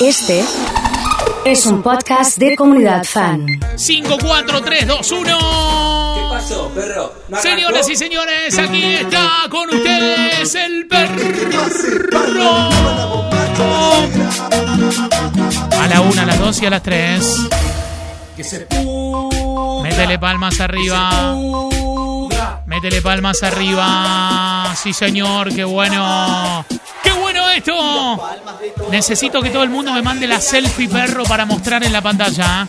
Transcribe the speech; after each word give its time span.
Este 0.00 0.44
es 1.44 1.66
un 1.66 1.82
podcast 1.82 2.38
de 2.38 2.54
comunidad 2.54 3.02
fan. 3.02 3.44
5, 3.74 4.16
4, 4.20 4.62
3, 4.62 4.86
2, 4.86 5.12
1. 5.12 5.24
¿Qué 6.14 6.22
pasó, 6.30 6.68
perro? 6.68 7.12
¿No? 7.28 7.36
Señoras 7.38 7.88
y 7.90 7.96
señores, 7.96 8.56
aquí 8.58 8.94
está 8.94 9.28
con 9.50 9.68
ustedes 9.74 10.54
el 10.54 10.86
perro. 10.86 11.14
A 15.80 15.86
la 15.88 16.00
1, 16.00 16.22
a 16.22 16.24
las 16.26 16.38
2 16.38 16.62
y 16.62 16.66
a 16.66 16.70
las 16.70 16.82
3. 16.84 17.48
Que 18.36 18.44
se 18.44 18.68
Métele 19.82 20.18
palmas 20.20 20.60
arriba. 20.60 21.34
Métele 22.66 23.02
palmas 23.02 23.42
arriba. 23.42 24.72
Sí, 24.80 24.92
señor, 24.92 25.52
qué 25.52 25.64
bueno. 25.64 26.64
¡Qué 27.02 27.10
bueno 27.12 27.27
esto! 27.50 28.20
Necesito 28.90 29.42
que 29.42 29.50
todo 29.50 29.62
el 29.62 29.70
mundo 29.70 29.92
me 29.92 30.02
mande 30.02 30.26
la 30.26 30.40
selfie 30.40 30.88
perro 30.88 31.24
para 31.24 31.44
mostrar 31.44 31.84
en 31.84 31.92
la 31.92 32.02
pantalla. 32.02 32.66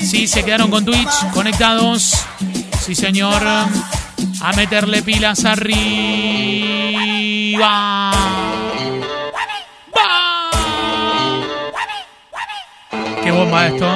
Sí, 0.00 0.26
se 0.26 0.44
quedaron 0.44 0.70
con 0.70 0.84
Twitch 0.84 1.30
conectados. 1.32 2.14
Sí, 2.80 2.94
señor. 2.94 3.42
A 3.44 4.52
meterle 4.54 5.02
pilas 5.02 5.44
arriba. 5.44 6.76
¡Va! 9.96 10.50
¡Qué 13.22 13.30
bomba 13.30 13.66
esto! 13.66 13.88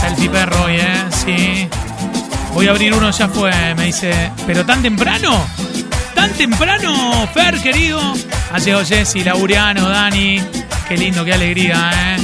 Selfie 0.00 0.30
perro 0.30 0.68
¿eh? 0.68 1.04
Sí. 1.24 1.68
Voy 2.54 2.68
a 2.68 2.70
abrir 2.70 2.94
uno, 2.94 3.10
ya 3.10 3.28
fue. 3.28 3.74
Me 3.74 3.86
dice, 3.86 4.30
¿pero 4.46 4.64
tan 4.64 4.82
temprano? 4.82 5.44
¿Tan 6.26 6.34
temprano, 6.34 7.28
Fer, 7.32 7.62
querido? 7.62 8.00
Ha 8.50 8.58
llegado 8.58 8.84
Jessy, 8.84 9.22
Laureano, 9.22 9.88
Dani. 9.88 10.40
Qué 10.88 10.96
lindo, 10.96 11.24
qué 11.24 11.32
alegría, 11.32 11.92
¿eh? 11.94 12.16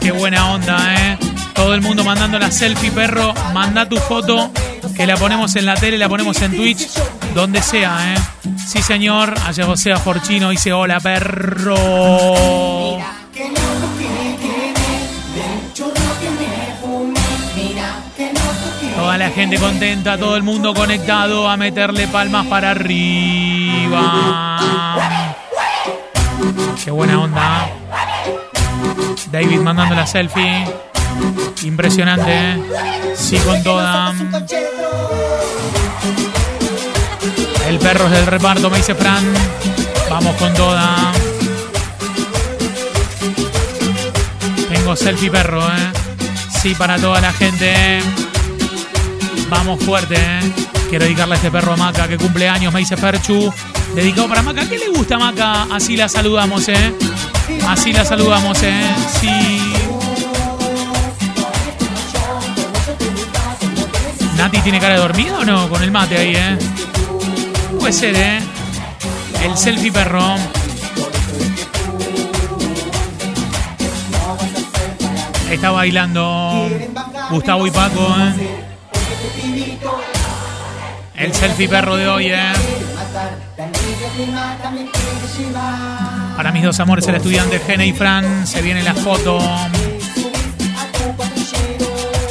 Qué 0.00 0.10
buena 0.10 0.50
onda, 0.50 0.96
¿eh? 0.96 1.16
Todo 1.54 1.72
el 1.74 1.82
mundo 1.82 2.02
mandando 2.02 2.36
la 2.40 2.50
selfie, 2.50 2.90
perro. 2.90 3.32
Manda 3.54 3.88
tu 3.88 3.96
foto, 3.96 4.50
que 4.96 5.06
la 5.06 5.16
ponemos 5.16 5.54
en 5.54 5.66
la 5.66 5.76
tele, 5.76 5.98
la 5.98 6.08
ponemos 6.08 6.42
en 6.42 6.56
Twitch, 6.56 6.88
donde 7.32 7.62
sea, 7.62 8.12
¿eh? 8.12 8.18
Sí, 8.66 8.82
señor. 8.82 9.34
Allá 9.46 9.66
José 9.66 9.94
Forchino 9.94 10.50
dice, 10.50 10.72
hola, 10.72 10.98
perro. 10.98 11.76
Toda 11.76 13.04
la 19.20 19.30
gente 19.30 19.58
contenta, 19.58 20.16
todo 20.16 20.34
el 20.34 20.42
mundo 20.42 20.72
conectado 20.72 21.46
a 21.46 21.58
meterle 21.58 22.08
palmas 22.08 22.46
para 22.46 22.70
arriba. 22.70 24.16
Qué 26.82 26.90
buena 26.90 27.20
onda. 27.20 27.68
David 29.30 29.60
mandando 29.60 29.94
la 29.94 30.06
selfie. 30.06 30.64
Impresionante. 31.64 32.32
¿eh? 32.32 32.56
Sí 33.14 33.36
con 33.40 33.62
toda. 33.62 34.14
El 37.68 37.78
perro 37.78 38.06
es 38.06 38.12
del 38.12 38.26
reparto, 38.26 38.70
me 38.70 38.78
dice 38.78 38.94
Fran. 38.94 39.22
Vamos 40.08 40.34
con 40.36 40.54
toda. 40.54 41.12
Tengo 44.70 44.96
selfie 44.96 45.30
perro, 45.30 45.60
¿eh? 45.60 45.92
Sí 46.62 46.74
para 46.74 46.96
toda 46.96 47.20
la 47.20 47.34
gente. 47.34 48.00
Vamos 49.50 49.82
fuerte, 49.82 50.14
¿eh? 50.14 50.52
Quiero 50.88 51.04
dedicarle 51.04 51.34
a 51.34 51.36
este 51.36 51.50
perro 51.50 51.72
a 51.72 51.76
Maca 51.76 52.06
que 52.06 52.16
cumple 52.16 52.48
años, 52.48 52.72
me 52.72 52.80
dice 52.80 52.96
Ferchu. 52.96 53.52
Dedicado 53.94 54.28
para 54.28 54.42
Maca. 54.42 54.68
¿Qué 54.68 54.78
le 54.78 54.88
gusta 54.90 55.16
a 55.16 55.18
Maca? 55.18 55.62
Así 55.74 55.96
la 55.96 56.08
saludamos, 56.08 56.68
¿eh? 56.68 56.94
Así 57.66 57.92
la 57.92 58.04
saludamos, 58.04 58.62
¿eh? 58.62 58.82
Sí. 59.20 59.60
¿Nati 64.36 64.58
tiene 64.60 64.78
cara 64.78 64.94
de 64.94 65.00
dormido 65.00 65.40
o 65.40 65.44
no? 65.44 65.68
Con 65.68 65.82
el 65.82 65.90
mate 65.90 66.16
ahí, 66.16 66.34
¿eh? 66.34 66.56
Puede 67.78 67.92
ser, 67.92 68.16
¿eh? 68.16 68.40
El 69.44 69.56
selfie 69.56 69.92
perro. 69.92 70.36
Está 75.50 75.72
bailando 75.72 76.68
Gustavo 77.30 77.66
y 77.66 77.70
Paco, 77.70 78.14
¿eh? 78.18 78.59
El 81.20 81.34
selfie 81.34 81.68
perro 81.68 81.96
de 81.96 82.08
hoy, 82.08 82.28
¿eh? 82.28 82.52
Para 86.34 86.50
mis 86.50 86.62
dos 86.62 86.80
amores, 86.80 87.06
el 87.08 87.16
estudiante 87.16 87.58
Gene 87.58 87.86
y 87.86 87.92
Fran, 87.92 88.46
se 88.46 88.62
viene 88.62 88.82
la 88.82 88.94
foto. 88.94 89.38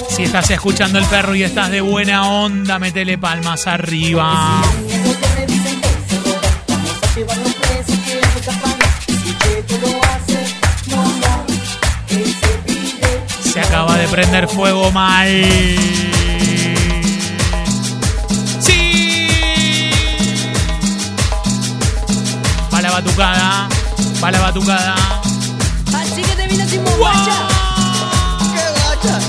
Si 0.10 0.24
estás 0.24 0.50
escuchando 0.50 0.98
el 0.98 1.06
perro 1.06 1.36
y 1.36 1.44
estás 1.44 1.70
de 1.70 1.82
buena 1.82 2.28
onda, 2.28 2.80
metele 2.80 3.20
palmas 3.20 3.68
arriba. 3.68 4.64
Se 13.54 13.60
acaba 13.60 13.98
de 13.98 14.08
prender 14.08 14.48
fuego 14.48 14.90
mal. 14.92 16.09
La 22.90 23.02
batucada. 23.02 23.70
Va 24.24 24.32
la 24.32 24.40
batucada. 24.40 24.96
Así 25.94 26.22
que 26.22 26.36
te 26.36 26.48
vino 26.48 26.68
sin 26.68 26.84
bombacha. 26.84 27.48
¡Qué 28.54 28.64
guacha! 28.80 29.20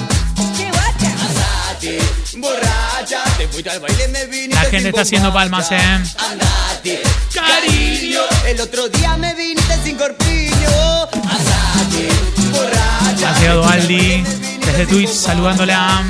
borracha, 2.37 3.22
te 3.37 3.49
fuiste 3.49 3.69
al 3.69 3.81
baile, 3.81 4.09
me 4.09 4.25
viniste 4.26 4.54
La 4.54 4.60
gente 4.62 4.78
sin 4.78 4.87
está 4.87 5.00
haciendo 5.03 5.32
palmas. 5.32 5.70
¿eh? 5.72 5.78
Andate, 5.78 7.03
Cariño. 7.34 8.20
El 8.47 8.60
otro 8.60 8.88
día 8.88 9.16
me 9.16 9.34
viniste 9.34 9.82
sin 9.84 9.97
corpiño. 9.97 11.03
Andate, 11.12 12.09
borracha. 12.53 13.34
Ha 13.34 13.41
llegado 13.41 13.69
Aldi 13.69 14.25
desde 14.65 14.87
Twitch 14.87 15.10
saludándola. 15.10 16.03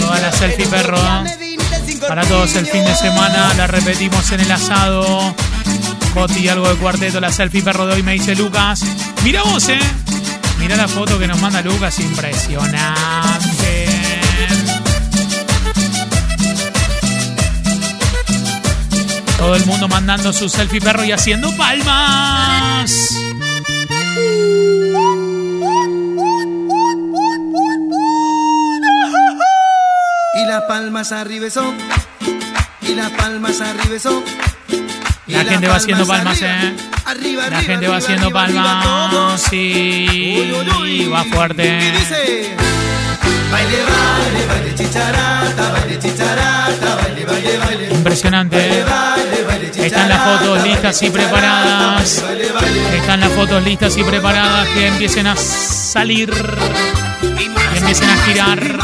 Toda 0.00 0.20
la 0.20 0.32
selfie 0.32 0.66
perro. 0.66 1.41
Para 2.12 2.28
todos 2.28 2.54
el 2.56 2.66
fin 2.66 2.84
de 2.84 2.94
semana 2.94 3.54
la 3.54 3.66
repetimos 3.66 4.30
en 4.32 4.40
el 4.40 4.52
asado. 4.52 5.34
Coti, 6.12 6.46
algo 6.46 6.68
de 6.68 6.74
cuarteto, 6.76 7.18
la 7.20 7.32
selfie 7.32 7.62
perro 7.62 7.86
de 7.86 7.94
hoy 7.94 8.02
me 8.02 8.12
dice 8.12 8.36
Lucas. 8.36 8.82
Mira 9.24 9.42
vos, 9.42 9.66
eh. 9.70 9.80
Mira 10.58 10.76
la 10.76 10.88
foto 10.88 11.18
que 11.18 11.26
nos 11.26 11.40
manda 11.40 11.62
Lucas, 11.62 11.98
impresionante. 12.00 13.86
Todo 19.38 19.56
el 19.56 19.64
mundo 19.64 19.88
mandando 19.88 20.34
su 20.34 20.50
selfie 20.50 20.82
perro 20.82 21.04
y 21.04 21.12
haciendo 21.12 21.50
palmas. 21.56 22.92
Y 30.34 30.46
las 30.46 30.62
palmas 30.64 31.12
arriba 31.12 31.48
son. 31.48 32.01
Y 32.92 32.94
las 32.94 33.10
palmas 33.12 33.58
arriba 33.62 33.98
son. 33.98 34.22
Y 35.26 35.32
La 35.32 35.44
gente 35.44 35.66
va 35.66 35.76
haciendo 35.76 36.06
palmas, 36.06 36.42
arriba, 36.42 36.62
eh. 36.62 36.76
Arriba, 37.06 37.40
La 37.40 37.46
arriba, 37.56 37.62
gente 37.62 37.88
va 37.88 37.96
haciendo 37.96 38.30
palmas. 38.30 39.40
Sí. 39.48 40.52
Uy, 40.52 40.52
uy, 40.52 40.82
uy. 40.82 41.08
Va 41.08 41.24
fuerte. 41.24 41.64
Y 41.64 41.90
dice: 41.90 42.54
Baile, 43.50 43.78
baile, 43.82 44.46
baile, 44.46 44.74
chicharata, 44.74 45.72
baile, 45.72 45.98
chicharata, 45.98 46.94
baile, 46.96 47.24
baile, 47.24 47.58
baile. 47.58 47.94
Impresionante. 47.94 48.56
Baile, 48.58 48.84
baile, 48.84 49.42
baile, 49.44 49.86
Están 49.86 50.08
las 50.10 50.22
fotos 50.22 50.62
listas 50.62 51.02
y 51.02 51.10
preparadas. 51.10 52.24
Están 52.94 53.20
las 53.20 53.32
fotos 53.32 53.64
listas 53.64 53.96
y 53.96 54.04
preparadas 54.04 54.68
que 54.68 54.88
empiecen 54.88 55.28
a 55.28 55.36
salir. 55.36 56.30
Y 57.22 57.78
empiecen 57.78 58.10
a 58.10 58.16
girar. 58.26 58.78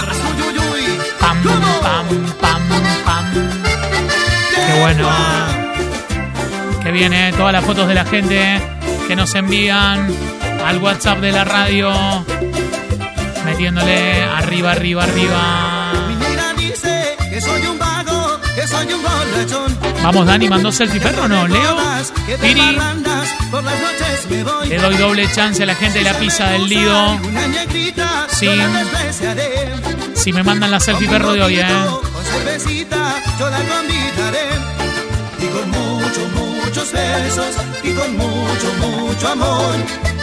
Pam, 1.21 1.43
pam, 1.43 1.61
pam, 1.83 2.09
pam. 3.05 3.68
Bueno. 4.81 5.09
Que 6.83 6.91
viene 6.93 7.33
todas 7.33 7.53
las 7.53 7.65
fotos 7.65 7.89
de 7.89 7.95
la 7.95 8.05
gente 8.05 8.61
que 9.07 9.17
nos 9.17 9.35
envían 9.35 10.09
al 10.65 10.79
WhatsApp 10.79 11.19
de 11.21 11.33
la 11.33 11.45
radio. 11.45 11.93
Metiéndole 13.45 14.23
arriba, 14.23 14.73
arriba, 14.73 15.05
arriba. 15.05 15.93
Vamos, 20.03 20.27
Dani, 20.27 20.49
mandó 20.49 20.73
selfie 20.73 21.01
perro 21.01 21.25
o 21.25 21.29
no. 21.29 21.49
Leo, 21.49 21.77
Piri, 22.41 22.79
le 24.69 24.77
doy 24.79 24.97
doble 24.97 25.31
chance 25.33 25.63
a 25.63 25.67
la 25.67 25.75
gente 25.75 25.99
de 25.99 26.05
la 26.05 26.15
pizza 26.15 26.51
del 26.51 26.69
Lido. 26.69 27.19
Sí. 28.29 28.49
Si 30.15 30.33
me 30.33 30.43
mandan 30.43 30.71
la 30.71 30.81
selfie 30.81 31.09
perro 31.09 31.33
de 31.33 31.43
hoy, 31.43 31.59
eh. 31.59 31.67
Y 35.41 35.47
con 35.47 35.71
mucho 35.71 36.21
muchos, 36.35 36.93
besos 36.93 37.55
y 37.83 37.93
con 37.93 38.17
mucho, 38.17 38.69
mucho 38.81 39.29
amor. 39.29 39.75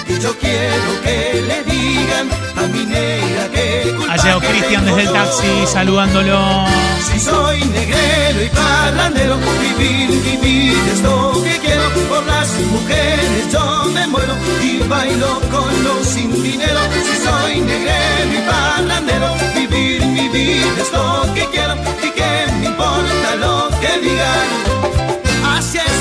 Y 0.07 0.19
yo 0.19 0.37
quiero 0.37 1.01
que 1.03 1.41
le 1.47 1.63
digan 1.63 2.29
a 2.55 2.67
mi 2.67 2.85
negra 2.85 3.47
que 3.51 3.93
culpa 3.97 4.39
que 4.39 4.47
Cristian 4.47 4.85
desde 4.85 5.01
el 5.01 5.11
taxi 5.11 5.67
saludándolo. 5.67 6.65
Si 7.07 7.19
soy 7.19 7.63
negrero 7.65 8.43
y 8.43 8.49
parrandero, 8.49 9.37
vivir, 9.61 10.09
vivir 10.23 10.77
es 10.93 11.01
lo 11.01 11.41
que 11.43 11.57
quiero. 11.59 11.83
Por 12.09 12.25
las 12.25 12.49
mujeres 12.71 13.51
yo 13.51 13.85
me 13.93 14.07
muero 14.07 14.35
y 14.61 14.79
bailo 14.87 15.41
con 15.51 15.83
los 15.83 16.05
sin 16.07 16.31
dinero. 16.43 16.79
Si 17.07 17.15
soy 17.25 17.61
negrero 17.61 18.33
y 18.33 18.41
parrandero, 18.47 19.35
vivir, 19.55 20.01
vivir 20.01 20.65
es 20.79 20.91
lo 20.91 21.33
que 21.33 21.45
quiero. 21.47 21.75
Y 22.03 22.09
que 22.11 22.51
me 22.59 22.65
importa 22.67 23.35
lo 23.39 23.69
que 23.79 23.99
digan. 24.07 24.94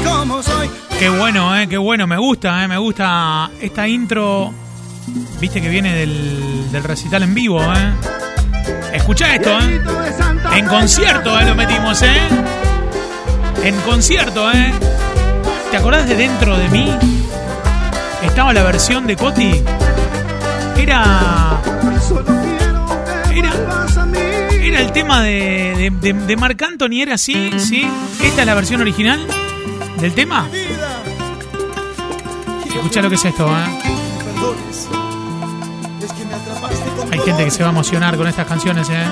Como 0.04 0.42
soy. 0.42 0.70
Qué 0.98 1.08
bueno, 1.08 1.56
eh, 1.56 1.66
qué 1.68 1.76
bueno, 1.76 2.06
me 2.06 2.16
gusta, 2.16 2.62
eh, 2.64 2.68
me 2.68 2.78
gusta 2.78 3.50
esta 3.60 3.86
intro. 3.88 4.52
Viste 5.40 5.60
que 5.60 5.68
viene 5.68 5.94
del, 5.94 6.70
del 6.72 6.84
recital 6.84 7.22
en 7.24 7.34
vivo, 7.34 7.60
eh. 7.62 7.92
Escucha 8.92 9.34
esto, 9.34 9.50
eh. 9.60 9.80
En 10.54 10.66
concierto, 10.66 11.38
eh, 11.38 11.44
lo 11.44 11.54
metimos, 11.54 12.00
eh. 12.02 12.16
En 13.62 13.74
concierto, 13.80 14.50
eh. 14.52 14.72
¿Te 15.70 15.76
acordás 15.76 16.08
de 16.08 16.14
Dentro 16.16 16.56
de 16.56 16.68
mí? 16.68 16.90
Estaba 18.22 18.52
la 18.52 18.62
versión 18.62 19.06
de 19.06 19.16
Coti. 19.16 19.62
Era. 20.76 21.60
Era. 23.34 23.52
Era 24.62 24.80
el 24.80 24.92
tema 24.92 25.22
de, 25.22 25.90
de, 26.00 26.12
de- 26.12 26.26
de 26.26 26.36
Marc 26.36 26.62
Anthony, 26.62 27.00
era 27.02 27.14
así, 27.14 27.50
¿sí? 27.58 27.86
Esta 28.22 28.40
es 28.42 28.46
la 28.46 28.54
versión 28.54 28.80
original 28.80 29.20
del 30.00 30.14
tema. 30.14 30.48
Escucha 32.66 33.02
lo 33.02 33.08
que 33.08 33.14
es 33.14 33.24
esto, 33.24 33.46
¿eh? 33.48 33.64
Hay 37.12 37.20
gente 37.20 37.44
que 37.44 37.50
se 37.50 37.62
va 37.62 37.68
a 37.68 37.72
emocionar 37.72 38.16
con 38.16 38.26
estas 38.26 38.46
canciones, 38.46 38.88
¿eh? 38.90 39.06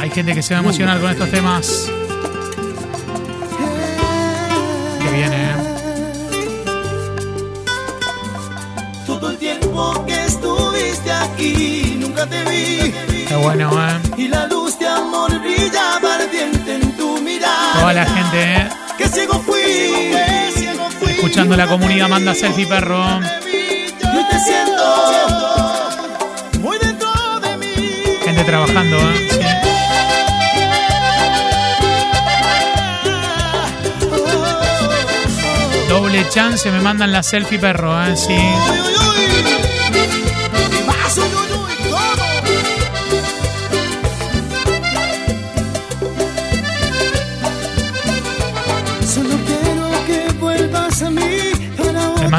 Hay 0.00 0.10
gente 0.10 0.34
que 0.34 0.42
se 0.42 0.54
va 0.54 0.60
a 0.60 0.62
emocionar 0.62 1.00
con 1.00 1.10
estos 1.10 1.30
temas. 1.30 1.90
Que 5.02 5.10
viene, 5.10 5.50
¿eh? 5.50 5.54
Todo 9.06 9.30
el 9.30 9.38
tiempo 9.38 10.04
que 10.06 10.24
estuviste 10.24 11.10
aquí, 11.12 11.96
nunca 11.98 12.26
te 12.26 12.44
vi. 12.44 12.94
Qué 13.26 13.36
bueno, 13.36 13.70
¿eh? 13.88 13.98
Toda 17.88 18.04
la 18.04 18.10
gente, 18.10 18.42
¿eh? 18.42 18.68
Que 18.98 19.08
ciego 19.08 19.40
fui, 19.40 19.62
que 19.62 20.52
ciego 20.54 20.90
fui. 20.90 21.10
Escuchando 21.10 21.56
la 21.56 21.66
comunidad 21.66 22.06
manda 22.06 22.34
selfie 22.34 22.66
perro. 22.66 23.02
Yo 23.22 24.26
te 24.28 24.38
siento 24.40 25.88
muy 26.60 26.76
dentro 26.76 27.08
de 27.40 27.56
mí. 27.56 27.66
Gente 28.22 28.44
trabajando, 28.44 28.98
¿eh? 28.98 29.28
Sí. 29.30 29.40
Doble 35.88 36.28
chance, 36.28 36.70
me 36.70 36.82
mandan 36.82 37.10
la 37.10 37.22
selfie 37.22 37.58
perro, 37.58 38.04
¿eh? 38.04 38.14
Sí. 38.18 38.36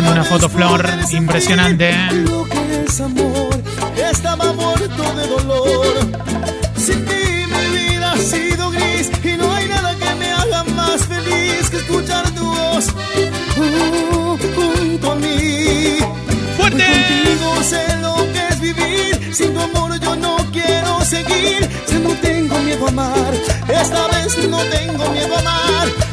Manda 0.02 0.14
una 0.14 0.24
foto 0.24 0.48
flor 0.48 0.88
impresionante. 1.12 1.92
Lo 2.30 2.48
que 2.48 2.84
es 2.86 3.02
amor, 3.02 3.50
estaba 4.12 4.54
muerto 4.54 5.04
de 5.18 5.28
dolor. 5.28 5.94
Sin 6.78 7.06
ti 7.06 7.24
mi 7.54 7.78
vida 7.78 8.14
ha 8.14 8.18
sido 8.18 8.72
gris 8.72 9.12
y 9.24 9.36
no 9.36 9.54
hay 9.54 9.68
nada 9.68 9.94
que 9.96 10.16
me 10.16 10.32
haga 10.32 10.64
más 10.64 11.06
feliz 11.06 11.70
que 11.70 11.78
escuchar 11.78 12.30
tu 12.32 12.46
voz 12.46 12.88
uh, 13.58 14.38
junto 14.56 15.12
a 15.12 15.16
mí. 15.16 15.98
¡Fuerte! 16.56 16.86
Contigo 16.86 17.64
sé 17.64 17.98
lo 18.02 18.16
que 18.32 18.48
es 18.52 18.62
vivir, 18.62 19.36
sin 19.36 19.54
tu 19.54 19.60
amor 19.60 20.00
yo 20.00 20.16
no 20.16 20.38
quiero 20.54 21.02
seguir. 21.04 21.68
Ya 21.90 22.00
no 22.00 22.12
tengo 22.22 22.58
miedo 22.60 22.86
a 22.86 22.90
amar, 22.90 23.34
esta 23.68 24.08
vez 24.08 24.48
no 24.48 24.60
tengo 24.60 25.10
miedo 25.12 25.36
a 25.36 25.40
amar. 25.40 26.09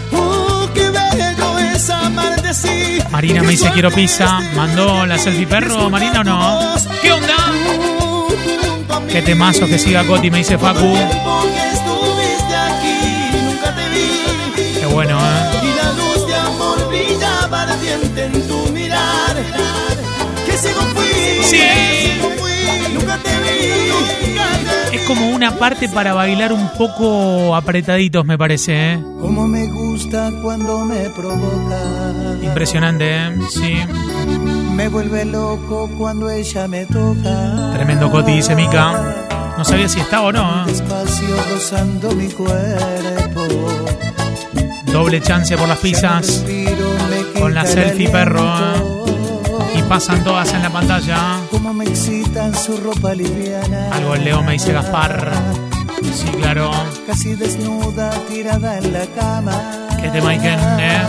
Marina 3.17 3.43
me 3.43 3.53
dice 3.53 3.71
quiero 3.73 3.91
pizza. 3.91 4.41
¿Mandó 4.55 5.07
la 5.07 5.17
selfie 5.17 5.47
perro, 5.47 5.89
Marina, 5.89 6.21
o 6.21 6.25
no? 6.25 6.75
¿Qué 7.01 7.13
onda? 7.13 7.35
Qué 9.11 9.23
temazo 9.23 9.67
que 9.67 9.79
siga 9.79 10.05
Coti, 10.05 10.31
me 10.31 10.37
dice 10.39 10.59
Facu. 10.59 10.95
Qué 14.79 14.85
bueno, 14.93 15.19
¿eh? 15.19 15.51
Y 15.63 15.77
la 15.77 15.93
luz 15.93 16.27
de 16.27 16.35
amor 16.35 16.89
brillaba 16.89 17.63
ardiente 17.63 18.25
en 18.27 18.49
tu 18.49 18.67
mirar. 18.73 19.37
Que 20.45 20.53
ciego 20.59 20.83
fui, 20.95 21.43
Sí. 21.43 22.21
nunca 22.93 23.17
te 23.17 23.31
vi. 23.41 24.95
Es 24.95 25.07
como 25.07 25.31
una 25.31 25.53
parte 25.59 25.89
para 25.89 26.13
bailar 26.13 26.53
un 26.53 26.69
poco 26.77 27.57
apretaditos, 27.57 28.27
me 28.27 28.37
parece, 28.37 28.93
¿eh? 28.93 28.99
Como 29.27 29.49
me 29.49 29.67
gusta 29.67 30.31
cuando 30.41 30.85
me 30.85 31.11
provoca. 31.11 31.81
Impresionante, 32.41 33.27
¿eh? 33.27 33.37
Sí. 33.51 33.75
Me 34.73 34.87
vuelve 34.87 35.25
loco 35.25 35.91
cuando 35.99 36.31
ella 36.31 36.69
me 36.69 36.87
toca. 36.87 37.73
Tremendo 37.75 38.09
Coti, 38.09 38.35
dice 38.35 38.55
Mica. 38.55 39.27
No 39.59 39.65
sabía 39.65 39.89
si 39.89 39.99
estaba 39.99 40.29
o 40.29 40.33
no, 40.33 40.63
¿eh? 40.63 40.67
Despacio 40.69 41.37
rozando 41.51 42.13
mi 42.13 42.29
cuerpo. 42.29 43.43
Doble 44.93 45.21
chance 45.21 45.59
por 45.59 45.67
las 45.67 45.79
pizzas. 45.79 46.45
Con 47.37 47.53
la 47.53 47.67
selfie, 47.67 48.09
perro, 48.09 48.49
Y 49.75 49.83
pasan 49.83 50.23
todas 50.23 50.55
en 50.55 50.63
la 50.63 50.71
pantalla. 50.71 51.41
Como 51.51 51.75
me 51.75 51.85
excitan 51.85 52.55
su 52.55 52.77
ropa 52.77 53.13
liviana. 53.13 53.89
Algo 53.91 54.15
el 54.15 54.23
Leo 54.23 54.41
me 54.45 54.53
dice 54.53 54.73
Gaspar. 54.73 55.33
Sí, 56.15 56.27
claro. 56.39 56.71
Casi 57.07 57.35
desnuda, 57.35 58.11
tirada 58.29 58.79
en 58.79 58.93
la 58.93 59.07
cama. 59.07 59.89
¿Qué 60.01 60.09
tema 60.09 60.31
hay 60.31 60.39
que, 60.39 60.53
eh? 60.55 61.03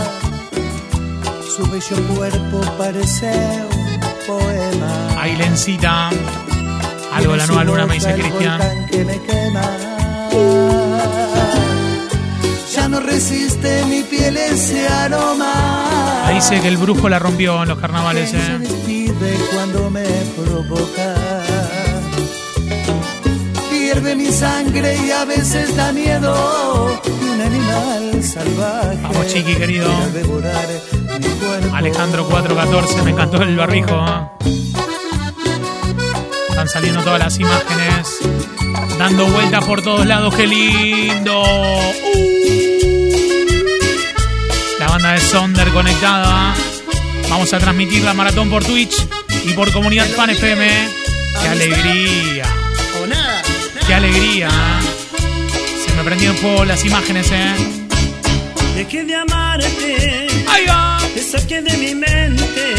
Su 1.56 1.66
bello 1.70 2.14
cuerpo 2.14 2.60
parece 2.76 3.32
un 3.70 4.00
poema. 4.26 5.20
Ailencita. 5.22 6.10
Algo 7.12 7.32
de 7.32 7.38
la 7.38 7.46
nueva 7.46 7.64
luna 7.64 7.86
me 7.86 7.94
dice 7.94 8.14
Cristian. 8.14 8.86
que 8.90 9.04
me 9.04 9.20
quema. 9.22 9.62
Ya 12.74 12.88
no 12.88 13.00
resiste 13.00 13.84
mi 13.86 14.02
piel 14.02 14.36
ese 14.36 14.86
aroma. 14.86 16.26
Ahí 16.26 16.36
dice 16.36 16.60
que 16.60 16.68
el 16.68 16.76
brujo 16.76 17.08
la 17.08 17.18
rompió 17.18 17.62
en 17.62 17.70
los 17.70 17.78
carnavales, 17.78 18.30
que 18.30 18.36
¿eh? 18.36 19.08
cuando 19.52 19.90
me 19.90 20.04
provoca. 20.36 21.27
Hierve 23.98 24.14
mi 24.14 24.30
sangre 24.30 24.96
y 25.04 25.10
a 25.10 25.24
veces 25.24 25.74
da 25.74 25.90
miedo 25.92 27.00
un 27.20 27.40
animal 27.40 28.22
salvaje. 28.22 28.98
Vamos, 29.02 29.26
chiqui, 29.26 29.56
querido. 29.56 29.90
Alejandro 31.74 32.24
414, 32.28 33.02
me 33.02 33.10
encantó 33.10 33.42
el 33.42 33.56
barbijo. 33.56 33.90
¿eh? 33.90 34.52
Están 36.48 36.68
saliendo 36.68 37.02
todas 37.02 37.18
las 37.18 37.40
imágenes. 37.40 38.18
Dando 39.00 39.26
vueltas 39.26 39.64
por 39.64 39.82
todos 39.82 40.06
lados, 40.06 40.32
qué 40.32 40.46
lindo. 40.46 41.42
Uh. 41.42 41.92
La 44.78 44.86
banda 44.86 45.10
de 45.14 45.20
Sonder 45.20 45.70
conectada. 45.70 46.54
Vamos 47.30 47.52
a 47.52 47.58
transmitir 47.58 48.04
la 48.04 48.14
maratón 48.14 48.48
por 48.48 48.64
Twitch 48.64 48.94
y 49.44 49.54
por 49.54 49.72
Comunidad 49.72 50.06
Fan 50.06 50.30
FM. 50.30 50.88
¡Qué 51.42 51.48
alegría! 51.48 52.67
¡Qué 53.88 53.94
alegría! 53.94 54.50
Se 55.82 55.94
me 55.96 56.04
prendieron 56.04 56.36
fuego 56.36 56.66
las 56.66 56.84
imágenes, 56.84 57.30
¿eh? 57.32 57.54
Dejé 58.76 59.02
de 59.04 59.14
amarte, 59.14 60.26
¡Ahí 60.46 60.66
va! 60.66 60.98
te 61.14 61.22
saqué 61.22 61.62
de 61.62 61.74
mi 61.78 61.94
mente. 61.94 62.74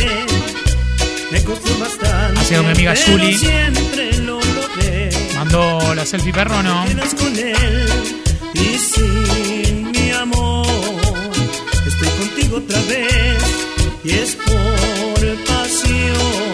Me 1.31 1.43
costó 1.43 1.79
bastante. 1.79 2.39
Ha 2.39 2.43
sido 2.43 2.61
mi 2.63 2.69
amiga 2.69 2.93
Julie. 2.95 3.35
Siempre 3.39 4.17
lo 4.19 4.39
logré. 4.39 5.09
¿Mandó 5.33 5.95
la 5.95 6.05
selfie 6.05 6.31
perro 6.31 6.61
no? 6.61 6.85
Quedas 6.85 7.15
con 7.15 7.35
él 7.35 7.89
y 8.53 8.77
sin 8.77 9.91
mi 9.91 10.11
amor. 10.11 10.67
Estoy 11.87 12.09
contigo 12.19 12.57
otra 12.57 12.79
vez 12.83 13.43
y 14.03 14.11
es 14.11 14.35
por 14.35 15.43
pasión. 15.45 16.48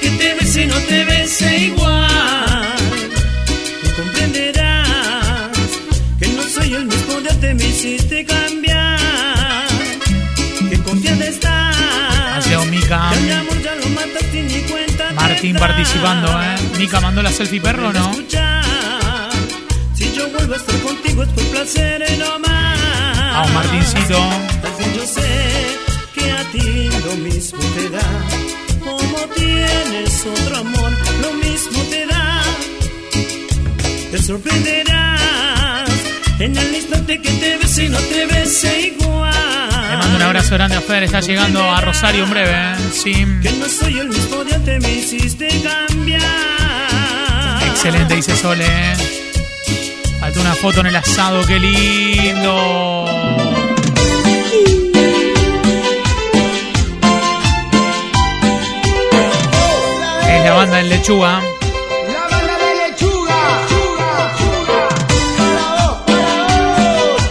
Que 0.00 0.10
te 0.10 0.34
bese 0.34 0.66
no 0.66 0.76
te 0.76 1.04
bese 1.04 1.58
igual. 1.58 2.76
Tú 3.82 3.88
comprenderás 3.96 5.50
que 6.18 6.28
no 6.28 6.42
soy 6.42 6.74
el 6.74 6.86
mismo 6.86 7.20
de 7.20 7.30
antes, 7.30 7.54
me 7.54 7.64
hiciste 7.66 8.24
cambiar. 8.24 9.68
Que 10.70 10.78
confiada 10.82 11.24
estás. 11.24 11.76
Hacia 12.38 12.58
Mica. 12.66 13.10
Martín 15.14 15.56
participando, 15.56 16.28
¿eh? 16.42 16.56
Mica 16.78 17.00
mandó 17.00 17.22
la 17.22 17.30
selfie 17.30 17.60
perro, 17.60 17.92
¿no? 17.92 18.12
Si 19.94 20.12
yo 20.14 20.28
vuelvo 20.30 20.54
a 20.54 20.56
estar 20.56 20.78
contigo 20.80 21.22
es 21.22 21.28
por 21.30 21.44
placer 21.44 22.18
no 22.18 22.38
más. 22.40 23.34
Vamos, 23.34 23.52
Martincito. 23.52 24.18
Así 24.18 24.84
yo 24.96 25.06
sé 25.06 25.76
que 26.14 26.30
a 26.30 26.44
ti 26.52 26.90
lo 27.04 27.16
mismo 27.16 27.60
te 27.74 27.90
da. 27.90 28.63
Tienes 29.34 30.26
otro 30.26 30.56
amor, 30.58 30.92
lo 31.22 31.32
mismo 31.34 31.82
te 31.90 32.06
da. 32.06 32.42
Te 34.10 34.18
sorprenderás 34.22 35.90
en 36.38 36.56
el 36.56 36.74
instante 36.74 37.20
que 37.20 37.30
te 37.30 37.56
ves 37.56 37.78
y 37.78 37.88
no 37.88 37.98
te 37.98 38.26
ves 38.26 38.64
igual. 38.64 39.70
Le 39.90 39.96
mando 39.96 40.16
un 40.16 40.22
abrazo 40.22 40.54
grande 40.54 40.76
a 40.76 40.80
Fer, 40.80 41.02
está 41.04 41.20
llegando 41.20 41.62
a 41.70 41.80
Rosario 41.80 42.24
en 42.24 42.30
breve, 42.30 42.52
¿eh? 42.52 42.74
Sí. 42.92 43.14
Que 43.42 43.52
no 43.52 43.68
soy 43.68 43.98
el 43.98 44.08
mismo 44.08 44.44
de 44.44 44.54
antes, 44.54 44.82
me 44.82 44.92
hiciste 44.92 45.48
cambiar. 45.62 46.22
Excelente, 47.70 48.16
dice 48.16 48.36
Sole. 48.36 48.66
¿eh? 48.66 48.94
Falta 50.20 50.40
una 50.40 50.54
foto 50.54 50.80
en 50.80 50.86
el 50.86 50.96
asado, 50.96 51.44
qué 51.46 51.58
lindo. 51.58 53.53
La 60.50 60.56
banda 60.56 60.76
del 60.76 60.90
lechuga. 60.90 61.40
La 61.40 62.28
banda 62.30 62.54
de 62.58 62.74
lechuga. 62.82 63.38
Para 65.56 65.74
vos, 65.74 66.02
para 66.06 66.34
vos. 67.00 67.22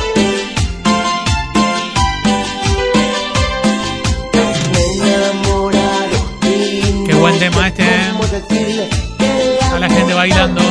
Qué 7.06 7.14
buen 7.14 7.38
tema 7.38 7.68
este, 7.68 7.84
¿eh? 7.84 8.12
A 9.72 9.80
la 9.80 9.90
gente 9.90 10.14
bailando. 10.16 10.62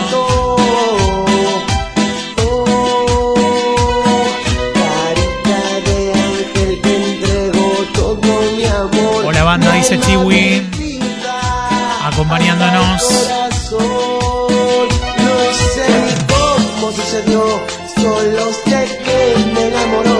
Hola, 9.24 9.44
banda, 9.44 9.72
dice 9.74 10.00
Chiwi. 10.00 10.71
Acompañándonos. 12.22 13.02
Corazón, 13.02 13.82
no 15.18 15.34
sé 15.74 15.86
ni 16.06 16.14
cómo 16.32 16.86
sucedió, 16.92 17.42
solo 17.96 18.44
sé 18.64 18.80
que 19.04 19.20
me 19.52 19.62
enamoró. 19.66 20.18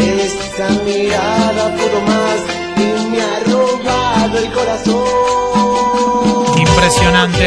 Esa 0.00 0.68
mirada 0.82 1.64
pudo 1.76 1.98
más 2.00 2.38
y 2.76 2.78
me 3.10 3.18
ha 3.22 3.38
robado 3.46 4.34
el 4.38 4.48
corazón. 4.50 6.58
Impresionante. 6.58 7.46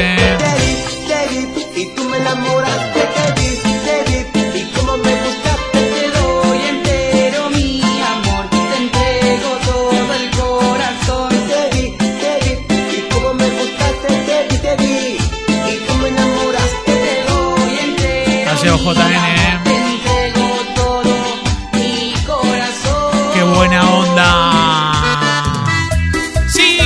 Y 1.76 1.86
tú 1.94 2.06
me 2.06 2.18
enamoraste, 2.20 2.99
corazón. 22.26 23.12
Qué 23.34 23.44
buena 23.44 23.90
onda. 23.90 24.94
Sí. 26.48 26.80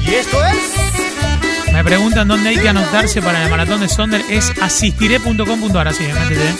Y 0.00 0.14
esto 0.14 0.44
es. 0.46 1.72
Me 1.72 1.84
preguntan 1.84 2.28
dónde 2.28 2.48
hay 2.50 2.58
que 2.58 2.68
anotarse 2.68 3.22
para 3.22 3.44
el 3.44 3.50
maratón 3.50 3.80
de 3.80 3.88
Sonder. 3.88 4.24
Es 4.28 4.52
asistiré.com.ar, 4.60 5.88
así, 5.88 6.04
métete. 6.04 6.54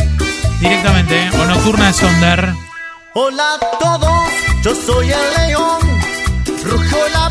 Directamente, 0.61 1.17
¿eh? 1.17 1.31
o 1.33 1.45
nocturna 1.47 1.87
de 1.89 1.93
Sonder. 1.93 2.55
Hola 3.15 3.55
a 3.55 3.79
todos, 3.79 4.29
yo 4.63 4.75
soy 4.75 5.11
el 5.11 5.47
león. 5.49 5.81
Rugió 6.65 6.99
la 7.13 7.31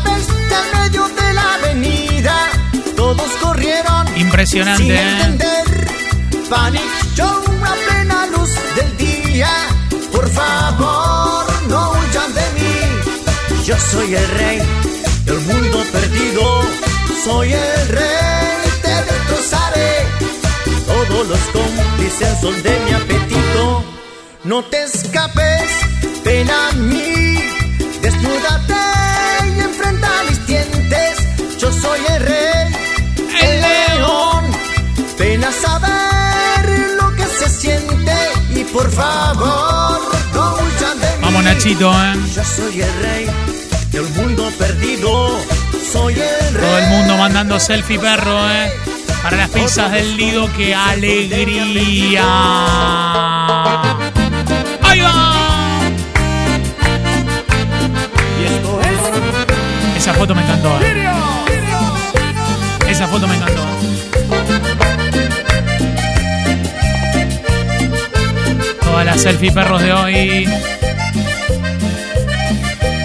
Impresionante, 4.38 4.94
¿eh? 4.94 5.20
entender. 5.20 5.88
Panic 6.48 6.80
Show 7.16 7.42
a 7.64 7.74
plena 7.88 8.26
luz 8.26 8.50
del 8.76 8.96
día. 8.96 9.50
Por 10.12 10.30
favor, 10.30 11.44
no 11.68 11.90
huyan 11.90 12.32
de 12.32 12.46
mí. 12.54 13.64
Yo 13.64 13.74
soy 13.76 14.14
el 14.14 14.28
rey 14.38 14.58
del 15.24 15.40
mundo 15.40 15.82
perdido. 15.90 16.62
Soy 17.24 17.52
el 17.52 17.88
rey, 17.88 18.62
te 18.80 18.94
destrozaré. 19.10 20.06
Todos 20.86 21.26
los 21.26 21.40
cómplices 21.52 22.40
son 22.40 22.62
de 22.62 22.78
mi 22.84 22.92
apetito. 22.92 23.84
No 24.44 24.62
te 24.66 24.84
escapes, 24.84 25.68
ven 26.24 26.48
a 26.48 26.70
mí. 26.74 27.42
Desnúdate 28.00 28.74
y 29.56 29.60
enfrenta 29.62 30.08
mis 30.28 30.46
dientes. 30.46 31.16
Yo 31.58 31.72
soy 31.72 31.98
el 32.08 32.22
rey, 32.22 32.57
por 38.78 38.90
favor, 38.92 40.00
no 40.34 40.56
de 40.56 41.16
mí. 41.16 41.22
Vamos, 41.22 41.42
Nachito, 41.42 41.90
¿eh? 41.90 42.14
Yo 42.34 42.44
soy 42.44 42.80
el 42.80 43.02
rey 43.02 43.26
del 43.90 44.08
mundo 44.10 44.48
perdido. 44.56 45.36
Soy 45.92 46.14
el 46.14 46.54
rey. 46.54 46.62
Todo 46.62 46.78
el 46.78 46.86
mundo 46.86 47.16
mandando 47.16 47.58
selfie 47.58 47.98
perro, 47.98 48.48
¿eh? 48.50 48.72
Para 49.22 49.36
las 49.36 49.50
pizzas 49.50 49.90
del 49.90 50.16
Lido, 50.16 50.48
qué 50.56 50.76
alegría. 50.76 52.22
¡Ahí 54.82 55.00
va! 55.00 55.80
Y 58.40 58.44
esto 58.44 58.80
es. 58.80 59.96
Esa 59.96 60.14
foto 60.14 60.34
me 60.36 60.42
encantó, 60.42 60.68
¿eh? 60.80 61.10
Esa 62.86 63.08
foto 63.08 63.26
me 63.26 63.34
encantó. 63.34 63.77
Todas 68.98 69.14
las 69.14 69.22
selfie 69.22 69.52
perros 69.52 69.80
de 69.80 69.92
hoy. 69.92 70.48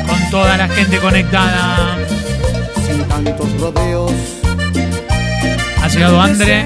Con 0.07 0.29
toda 0.31 0.57
la 0.57 0.67
gente 0.67 0.97
conectada. 0.97 1.99
Sin 2.87 3.03
tantos 3.03 3.59
rodeos. 3.59 4.11
Ha 5.83 5.87
llegado 5.87 6.19
Andre. 6.19 6.65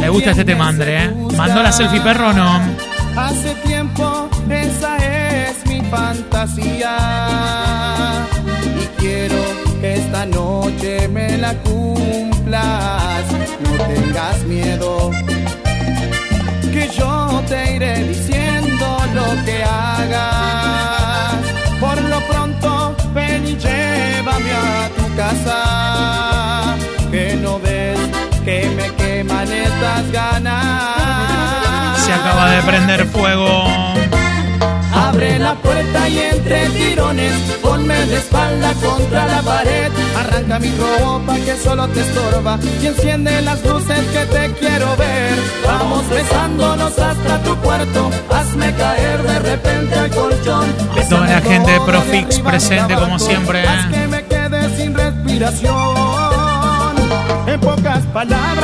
Le 0.00 0.08
gusta 0.10 0.30
este 0.30 0.44
tema, 0.44 0.68
Andre, 0.68 1.06
¿eh? 1.06 1.10
¿Mandó 1.36 1.60
la 1.60 1.72
selfie 1.72 2.00
perro 2.00 2.28
o 2.28 2.32
no? 2.32 2.60
Hace 3.16 3.52
tiempo 3.66 4.28
esa 4.48 4.96
es 4.98 5.66
mi 5.66 5.80
fantasía 5.90 6.96
y 8.80 9.00
quiero 9.00 9.42
que 9.80 9.94
esta 9.94 10.24
noche 10.26 11.08
me 11.08 11.36
la 11.36 11.52
cumplas. 11.54 13.24
No 13.60 13.72
tengas 13.92 14.44
miedo, 14.44 15.10
yo 16.88 17.42
te 17.48 17.76
iré 17.76 18.04
diciendo 18.04 18.98
lo 19.14 19.44
que 19.44 19.62
hagas. 19.64 21.34
Por 21.80 22.00
lo 22.02 22.20
pronto 22.26 22.96
ven 23.12 23.46
y 23.46 23.56
llévame 23.56 24.52
a 24.52 24.88
tu 24.96 25.14
casa, 25.16 26.76
que 27.10 27.36
no 27.36 27.58
ves 27.60 27.98
que 28.44 28.68
me 28.76 28.90
queman 28.94 29.52
estas 29.52 30.10
ganas. 30.12 31.98
Se 32.04 32.12
acaba 32.12 32.50
de 32.50 32.62
prender 32.62 33.06
fuego. 33.06 33.91
Abre 35.22 35.38
la 35.38 35.54
puerta 35.54 36.08
y 36.08 36.18
entre 36.18 36.68
tirones 36.70 37.32
ponme 37.62 37.94
de 37.94 38.16
espalda 38.16 38.74
contra 38.82 39.24
la 39.28 39.40
pared. 39.42 39.92
Arranca 40.18 40.58
mi 40.58 40.72
ropa 40.72 41.36
que 41.36 41.56
solo 41.62 41.86
te 41.90 42.00
estorba 42.00 42.58
y 42.82 42.86
enciende 42.86 43.40
las 43.42 43.64
luces 43.64 44.00
que 44.12 44.26
te 44.26 44.52
quiero 44.54 44.96
ver. 44.96 45.38
Vamos 45.64 46.08
besándonos 46.10 46.98
hasta 46.98 47.40
tu 47.44 47.56
cuarto. 47.58 48.10
Hazme 48.30 48.74
caer 48.74 49.22
de 49.22 49.38
repente 49.38 49.94
al 49.94 50.10
colchón. 50.10 50.66
Toda 51.08 51.26
la 51.28 51.40
gente 51.40 51.70
de 51.70 51.80
Profix 51.82 52.40
presente 52.40 52.94
como 52.96 53.16
siempre, 53.20 53.64
Haz 53.64 53.86
¿eh? 53.86 53.88
que 53.92 54.08
me 54.08 54.24
quede 54.24 54.76
sin 54.76 54.92
respiración. 54.92 56.32
En 57.46 57.60
pocas 57.60 58.04
palabras 58.06 58.61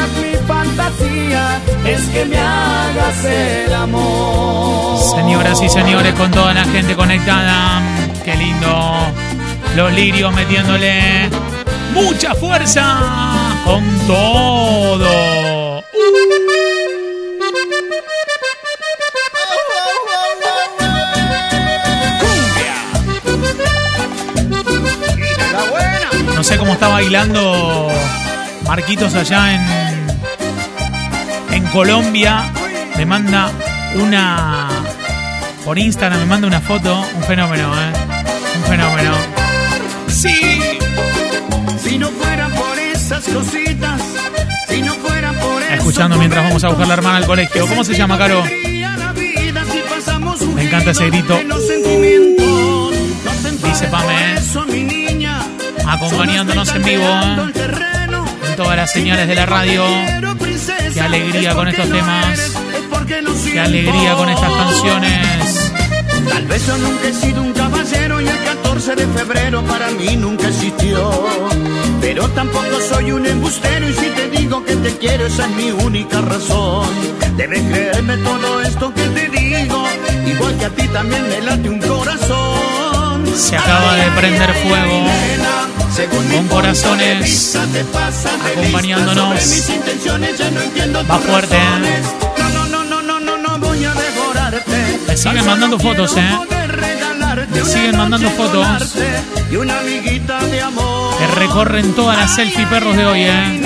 fantasía 0.90 1.60
es 1.86 2.02
que 2.08 2.24
me 2.24 2.38
hagas 2.38 3.24
el 3.24 3.74
amor. 3.74 4.98
Señoras 4.98 5.60
y 5.62 5.68
señores, 5.68 6.14
con 6.14 6.30
toda 6.30 6.54
la 6.54 6.64
gente 6.64 6.94
conectada. 6.94 7.82
Qué 8.24 8.34
lindo. 8.36 8.96
Los 9.76 9.92
lirios 9.92 10.32
metiéndole 10.34 11.28
mucha 11.94 12.34
fuerza. 12.34 13.00
Con 13.64 13.84
todo. 14.06 15.82
La 25.52 25.64
buena. 25.70 26.88
bailando 26.88 27.88
Marquitos 28.68 29.14
allá 29.14 29.54
en 29.54 29.87
Colombia. 31.72 32.52
Me 32.96 33.06
manda 33.06 33.50
una. 33.94 34.68
Por 35.64 35.78
Instagram 35.78 36.20
me 36.20 36.26
manda 36.26 36.46
una 36.46 36.60
foto. 36.60 37.04
Un 37.14 37.22
fenómeno, 37.24 37.72
¿eh? 37.74 37.92
Un 38.56 38.64
fenómeno. 38.64 39.14
Sí. 40.08 40.60
Si 41.82 41.98
no 41.98 42.08
fuera 42.10 42.48
por 42.48 42.78
esas 42.78 43.24
cositas, 43.24 44.00
si 44.68 44.82
no 44.82 44.94
fuera 44.94 45.32
por 45.32 45.62
Escuchando 45.62 46.18
mientras 46.18 46.44
vamos 46.44 46.64
a 46.64 46.68
buscar 46.68 46.84
a 46.84 46.88
la 46.88 46.94
hermana 46.94 47.16
al 47.18 47.26
colegio. 47.26 47.66
¿Cómo 47.66 47.84
se 47.84 47.94
llama, 47.94 48.18
Caro? 48.18 48.42
Me 50.54 50.64
encanta 50.64 50.90
ese 50.90 51.06
grito. 51.06 51.38
Dice 53.62 53.86
Pame, 53.88 54.34
¿eh? 54.34 54.38
acompañándonos 55.86 56.74
en 56.74 56.82
vivo 56.82 57.04
¿eh? 57.04 57.36
en 58.48 58.56
todas 58.56 58.76
las 58.76 58.92
señales 58.92 59.26
de 59.26 59.34
la 59.34 59.46
radio. 59.46 59.84
Qué 60.98 61.04
alegría 61.04 61.54
con 61.54 61.68
estos 61.68 61.88
temas. 61.90 62.58
Qué 63.44 63.60
alegría 63.60 64.14
con 64.16 64.28
estas 64.28 64.52
canciones. 64.52 65.72
Tal 66.28 66.46
vez 66.48 66.66
yo 66.66 66.76
nunca 66.76 67.08
he 67.08 67.12
sido 67.12 67.40
un 67.40 67.52
caballero 67.52 68.20
y 68.20 68.26
el 68.26 68.38
14 68.42 68.96
de 68.96 69.06
febrero 69.06 69.62
para 69.62 69.90
mí 69.90 70.16
nunca 70.16 70.48
existió. 70.48 71.08
Pero 72.00 72.28
tampoco 72.30 72.80
soy 72.88 73.12
un 73.12 73.24
embustero 73.26 73.88
y 73.88 73.92
si 73.92 74.06
te 74.06 74.28
digo 74.28 74.64
que 74.64 74.74
te 74.74 74.98
quiero 74.98 75.26
esa 75.26 75.44
es 75.44 75.50
mi 75.52 75.70
única 75.70 76.20
razón. 76.20 76.88
Debes 77.36 77.62
creerme 77.62 78.16
todo 78.16 78.60
esto 78.62 78.92
que 78.92 79.04
te 79.04 79.28
digo, 79.28 79.84
igual 80.26 80.58
que 80.58 80.64
a 80.64 80.70
ti 80.70 80.88
también 80.88 81.28
me 81.28 81.40
late 81.42 81.70
un 81.70 81.78
corazón. 81.78 83.24
Se 83.36 83.56
acaba 83.56 83.94
de 83.94 84.10
prender 84.18 84.52
fuego 84.64 85.77
con 86.06 86.48
corazones 86.48 87.56
acompañándonos. 87.56 89.34
Va 91.10 91.18
fuerte. 91.18 91.56
¿eh? 91.56 92.02
No, 92.38 92.68
no, 92.68 92.84
no, 92.84 93.02
no, 93.02 93.20
no, 93.20 93.38
no 93.38 93.58
voy 93.58 93.84
a 93.84 93.92
devorarte. 93.94 95.00
Me 95.08 95.16
siguen 95.16 95.46
mandando 95.46 95.78
fotos, 95.78 96.16
¿eh? 96.16 96.38
Me 97.50 97.64
siguen 97.64 97.96
mandando 97.96 98.30
fotos. 98.30 98.94
Y 99.50 99.56
una 99.56 99.80
amiguita 99.80 100.38
de 100.44 100.62
amor. 100.62 101.18
Que 101.18 101.26
recorren 101.26 101.92
todas 101.94 102.16
las 102.16 102.34
selfie 102.34 102.66
perros 102.66 102.96
de 102.96 103.06
hoy, 103.06 103.22
¿eh? 103.22 103.60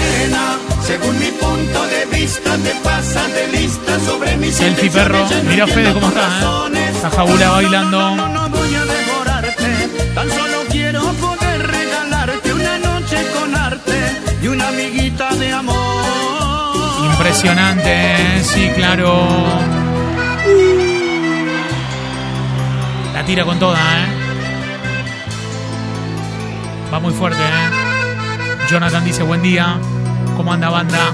Según 0.86 1.18
mi 1.18 1.26
punto 1.26 1.86
de 1.86 2.06
vista, 2.06 2.56
te 2.56 2.74
pasa 2.82 3.28
de 3.28 3.48
lista 3.48 4.00
sobre 4.00 4.36
mi 4.36 4.50
Selfie 4.50 4.90
perro. 4.90 5.26
Mira 5.48 5.66
Fede 5.66 5.92
cómo 5.92 6.08
está, 6.08 6.68
¿eh? 6.72 6.90
Está 6.92 7.10
Jabula 7.10 7.50
bailando. 7.50 8.16
No, 8.16 8.28
no 8.28 8.48
voy 8.48 8.74
a 8.74 8.84
devorarte. 8.84 9.88
Tan 10.14 10.28
solo 10.30 10.51
y 14.42 14.48
una 14.48 14.68
amiguita 14.68 15.34
de 15.36 15.52
amor. 15.52 16.04
Impresionante, 17.12 17.90
¿eh? 17.90 18.42
sí, 18.42 18.68
claro. 18.74 19.28
La 23.14 23.24
tira 23.24 23.44
con 23.44 23.58
toda, 23.58 23.78
¿eh? 23.78 24.06
Va 26.92 26.98
muy 26.98 27.12
fuerte, 27.12 27.40
¿eh? 27.40 28.66
Jonathan 28.68 29.04
dice 29.04 29.22
buen 29.22 29.42
día. 29.42 29.78
¿Cómo 30.36 30.52
anda 30.52 30.70
banda? 30.70 31.12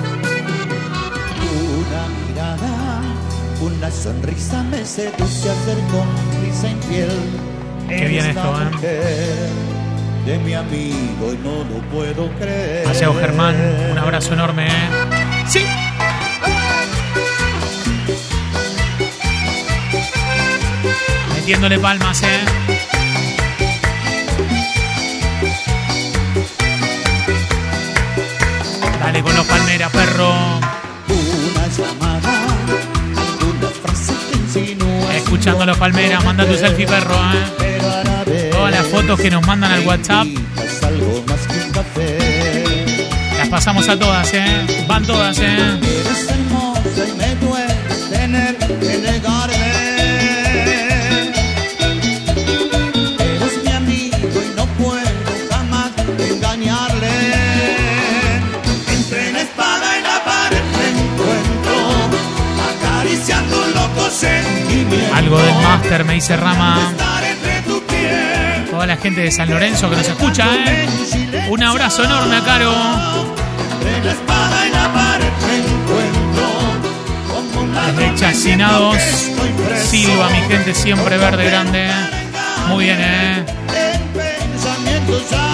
Una 1.52 2.08
mirada, 2.28 3.02
una 3.61 3.90
sonrisa 3.90 4.62
me 4.64 4.85
seduce 4.85 5.50
a 5.50 5.52
hacer 5.52 5.79
cómplice 5.90 6.70
infiel. 6.70 7.11
Qué 7.88 8.07
bien 8.07 8.26
esto, 8.26 8.62
¿eh? 8.83 9.77
De 10.28 10.38
mi 10.40 10.52
amigo 10.52 11.32
y 11.32 11.38
no 11.38 11.64
lo 11.64 11.80
puedo 11.90 12.28
creer. 12.32 12.84
Paseo 12.84 13.14
Germán, 13.14 13.56
un 13.92 13.96
abrazo 13.96 14.34
enorme, 14.34 14.66
¿eh? 14.66 14.88
Sí. 15.46 15.64
Metiéndole 21.34 21.78
palmas, 21.78 22.22
¿eh? 22.24 22.40
Dale 29.00 29.22
con 29.22 29.34
los 29.34 29.46
palmeras, 29.46 29.90
perro. 29.92 30.30
Una 31.08 31.68
llamada, 31.68 32.32
alguna 33.16 33.68
frase 33.82 34.12
que 34.30 34.36
insinúa. 34.36 35.16
Escuchando 35.16 35.64
los 35.64 35.78
palmeras, 35.78 36.22
manda 36.22 36.44
tu 36.44 36.54
selfie, 36.54 36.86
perro, 36.86 37.14
¿eh? 37.32 38.47
Todas 38.59 38.73
las 38.73 38.87
fotos 38.88 39.21
que 39.21 39.31
nos 39.31 39.47
mandan 39.47 39.71
al 39.71 39.87
WhatsApp, 39.87 40.27
las 43.38 43.49
pasamos 43.49 43.88
a 43.88 43.97
todas, 43.97 44.35
¿eh? 44.35 44.85
Van 44.88 45.07
todas, 45.07 45.38
¿eh? 45.38 45.79
Algo 65.14 65.38
del 65.38 65.55
máster, 65.62 66.05
me 66.05 66.14
dice 66.14 66.37
Rama. 66.37 66.92
Toda 68.78 68.86
la 68.86 68.96
gente 68.96 69.22
de 69.22 69.32
San 69.32 69.50
Lorenzo 69.50 69.90
que 69.90 69.96
nos 69.96 70.06
escucha, 70.06 70.46
¿eh? 70.54 70.86
Un 71.50 71.64
abrazo 71.64 72.04
enorme 72.04 72.36
a 72.36 72.44
Caro. 72.44 72.72
Desde 77.96 78.14
Chacinados. 78.14 79.02
Silva, 79.84 80.30
mi 80.30 80.38
gente 80.42 80.72
siempre 80.74 81.18
verde 81.18 81.44
grande. 81.46 81.88
Muy 82.68 82.84
bien, 82.84 82.98
¿eh? 83.00 83.44
En 83.74 84.00
pensamientos 84.12 85.28
ya 85.28 85.48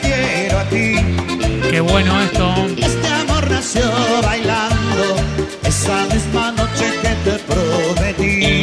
quiero 0.00 0.58
a 0.58 0.64
ti. 0.68 0.94
Qué 1.70 1.80
bueno 1.80 2.20
esto. 2.20 2.54
Este 2.76 3.08
amor 3.08 3.50
nació 3.50 3.82
bailando 4.22 5.16
esa 5.64 6.06
misma 6.14 6.52
noche 6.52 6.86
que 7.02 7.30
te 7.30 7.38
prometí. 7.48 8.59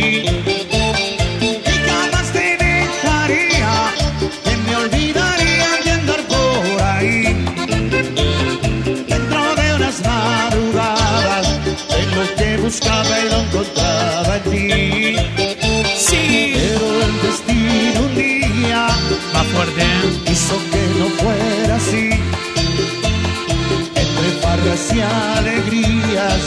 Y 24.98 25.02
alegrías, 25.02 26.42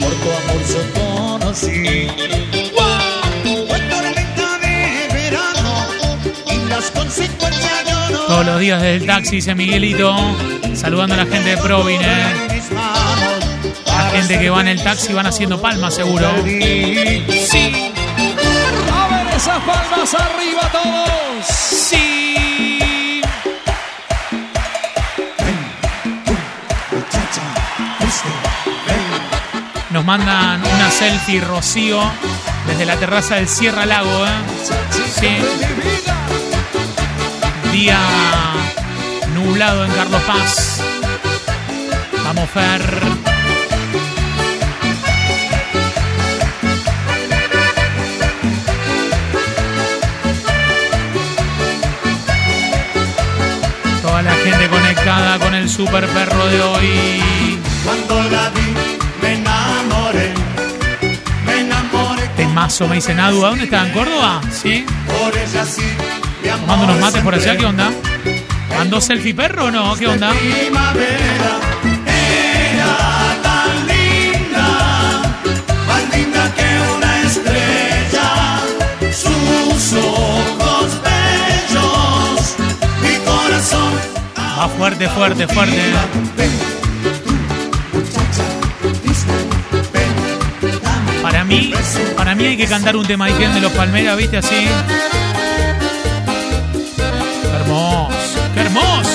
por 0.00 0.12
tu 0.14 0.28
amor 0.30 0.60
yo 0.68 0.82
conocí. 1.00 2.08
Todos 8.26 8.46
los 8.46 8.60
días 8.60 8.80
desde 8.80 8.94
el 8.94 9.06
taxi, 9.06 9.36
dice 9.36 9.54
Miguelito. 9.54 10.14
Saludando 10.74 11.14
a 11.14 11.18
la 11.18 11.26
gente 11.26 11.50
de 11.50 11.56
Provin, 11.56 12.00
¿eh? 12.00 12.60
La 13.86 14.10
gente 14.10 14.38
que 14.38 14.50
va 14.50 14.60
en 14.60 14.68
el 14.68 14.82
taxi 14.82 15.12
van 15.12 15.26
haciendo 15.26 15.60
palmas, 15.60 15.94
seguro. 15.94 16.30
Sí. 16.44 17.92
A 18.92 19.08
ver 19.08 19.34
esas 19.36 19.58
palmas 19.64 20.14
arriba 20.14 20.70
todos. 20.72 21.46
Sí. 21.46 22.69
Nos 30.00 30.06
mandan 30.06 30.62
una 30.64 30.90
selfie 30.90 31.42
Rocío 31.42 32.00
desde 32.66 32.86
la 32.86 32.96
terraza 32.96 33.34
del 33.34 33.46
Sierra 33.46 33.84
Lago, 33.84 34.24
¿eh? 34.24 34.30
Sí. 35.14 35.36
Día 37.70 37.98
nublado 39.34 39.84
en 39.84 39.92
Carlos 39.92 40.22
Paz. 40.22 40.80
Vamos, 42.24 42.48
Fer. 42.48 43.20
conectada 54.70 55.38
con 55.38 55.54
el 55.54 55.68
super 55.68 56.06
perro 56.08 56.46
de 56.46 56.62
hoy. 56.62 57.60
Cuando 57.84 58.30
la 58.30 58.50
Temazo, 62.70 62.86
me 62.86 62.94
dice 62.94 63.14
Nadu. 63.14 63.44
¿A 63.44 63.48
dónde 63.48 63.64
está? 63.64 63.84
¿En 63.84 63.92
Córdoba? 63.92 64.40
Sí. 64.52 64.86
Por 65.08 65.36
ella 65.36 65.64
sí. 65.64 65.82
Tomando 66.60 66.84
unos 66.84 67.00
mates 67.00 67.20
por 67.20 67.34
allá. 67.34 67.56
¿qué 67.56 67.66
onda? 67.66 67.90
¿Ando 68.78 69.00
selfie 69.00 69.34
perro 69.34 69.64
o 69.64 69.70
no? 69.72 69.96
¿Qué 69.96 70.06
onda? 70.06 70.30
Era 70.30 71.58
tan 73.42 73.86
linda, 73.88 75.20
Para 91.40 91.48
mí, 91.48 91.72
para 92.18 92.34
mí 92.34 92.44
hay 92.44 92.56
que 92.58 92.66
cantar 92.66 92.94
un 92.96 93.06
tema 93.06 93.26
de 93.26 93.60
los 93.62 93.72
Palmeras, 93.72 94.14
¿viste? 94.14 94.36
Así. 94.36 94.66
Qué 96.94 97.56
hermoso, 97.62 98.38
qué 98.52 98.60
hermoso. 98.60 99.10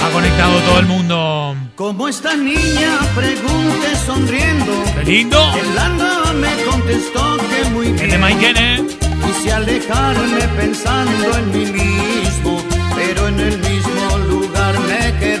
Ha 0.00 0.10
conectado 0.12 0.60
todo 0.60 0.78
el 0.78 0.86
mundo. 0.86 1.56
Como 1.74 2.06
esta 2.06 2.36
niña 2.36 3.00
pregunté 3.16 3.96
sonriendo, 4.06 4.72
¡Qué 4.94 5.04
lindo! 5.10 5.54
el 5.60 5.76
anda 5.76 6.32
me 6.34 6.54
contestó 6.70 7.36
que 7.36 7.68
muy 7.70 7.88
El 7.88 7.96
de 7.96 8.06
bien. 8.06 8.20
Maikene. 8.20 8.86
Quise 9.26 9.52
alejarme 9.52 10.40
pensando 10.56 11.36
en 11.36 11.50
mí 11.50 11.72
mismo, 11.72 12.59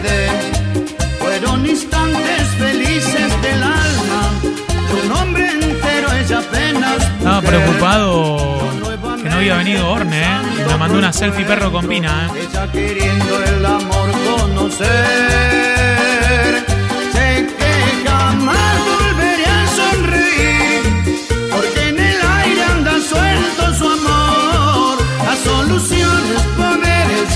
quedé. 0.02 0.28
Fueron 1.18 1.66
instantes 1.66 2.48
felices 2.58 3.42
del 3.42 3.62
alma, 3.62 4.30
de 4.88 4.94
un 5.06 5.12
hombre 5.12 5.50
entero 5.50 6.12
ella 6.12 6.38
apenas. 6.38 7.02
Estaba 7.18 7.40
preocupado 7.42 8.58
que 9.22 9.28
no 9.28 9.36
había 9.36 9.56
venido 9.56 9.90
Orne, 9.90 10.22
¿eh? 10.22 10.40
Me 10.66 10.76
mandó 10.76 10.98
una 10.98 11.12
selfie 11.12 11.44
perro 11.44 11.70
con 11.70 11.86
Pina, 11.86 12.26
¿eh? 12.26 12.46
Ella 12.50 12.72
queriendo 12.72 13.44
el 13.44 13.66
amor 13.66 14.10
conocer. 14.28 14.88
Sé 17.12 17.46
que 17.58 18.08
jamás 18.08 18.78
volveré 18.90 19.44
a 19.44 19.66
sonreír, 19.80 20.82
porque 21.50 21.88
en 21.88 21.98
el 21.98 22.18
aire 22.38 22.64
anda 22.64 22.92
suelto 22.92 23.74
su 23.78 23.84
amor. 23.84 24.98
La 25.24 25.36
solución 25.36 26.22
es 26.36 26.42
poder 26.42 26.58
escapar. 26.58 26.59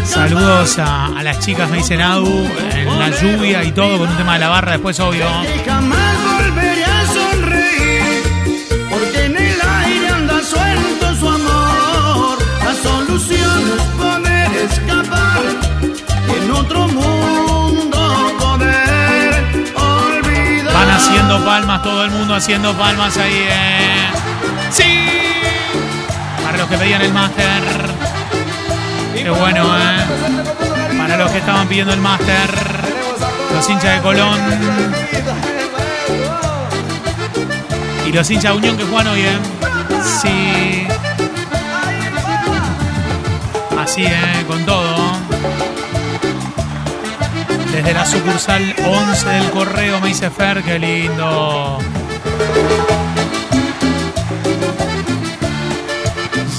Saludos 0.05 0.79
a, 0.79 1.07
a 1.07 1.23
las 1.23 1.41
chicas, 1.41 1.69
me 1.71 1.79
dice 1.79 1.97
Nadu, 1.97 2.49
en 2.73 2.99
la 2.99 3.11
lluvia 3.11 3.65
y 3.65 3.73
todo, 3.73 3.99
con 3.99 4.09
un 4.09 4.17
tema 4.17 4.35
de 4.35 4.39
la 4.41 4.49
barra, 4.49 4.73
después 4.73 4.99
obvio. 5.01 5.27
Que 5.43 5.71
jamás 5.71 6.15
volveré 6.25 6.85
a 6.85 7.07
sonreír, 7.07 8.23
porque 8.91 9.25
en 9.25 9.37
el 9.37 9.61
aire 9.61 10.09
anda 10.09 10.41
suelto 10.43 11.15
su 11.17 11.29
amor. 11.29 12.39
La 12.65 12.75
solución 12.75 13.73
es 13.77 13.83
poder 13.97 14.51
escapar 14.71 15.43
y 16.29 16.45
en 16.45 16.51
otro 16.51 16.89
mundo 16.89 18.37
poder 18.39 19.35
olvidar. 19.75 20.75
Van 20.75 20.91
haciendo 20.91 21.45
palmas, 21.45 21.83
todo 21.83 22.05
el 22.05 22.11
mundo 22.11 22.35
haciendo 22.35 22.73
palmas 22.75 23.17
ahí, 23.17 23.47
¿eh? 23.49 24.11
¡Sí! 24.71 25.09
Para 26.45 26.59
los 26.59 26.69
que 26.69 26.77
pedían 26.77 27.03
el 27.03 27.13
máster. 27.13 27.94
Qué 29.25 29.31
bueno, 29.31 29.65
¿eh? 29.79 30.99
Para 30.99 31.17
los 31.17 31.31
que 31.31 31.39
estaban 31.39 31.67
pidiendo 31.67 31.95
el 31.95 32.01
máster. 32.01 32.51
Los 33.55 33.71
hinchas 33.71 33.97
de 33.97 34.03
Colón. 34.03 34.39
Y 38.07 38.13
los 38.13 38.31
hinchas 38.31 38.53
de 38.53 38.59
Unión 38.59 38.77
que 38.77 38.85
juegan 38.85 39.07
hoy, 39.07 39.21
¿eh? 39.23 39.39
Sí. 40.21 40.87
Así, 43.79 44.05
¿eh? 44.05 44.45
Con 44.47 44.63
todo. 44.67 44.95
Desde 47.73 47.95
la 47.95 48.05
sucursal 48.05 48.75
11 48.85 49.27
del 49.27 49.51
correo 49.53 50.01
me 50.03 50.09
dice 50.09 50.29
Fer, 50.29 50.63
qué 50.63 50.79
lindo. 50.79 51.79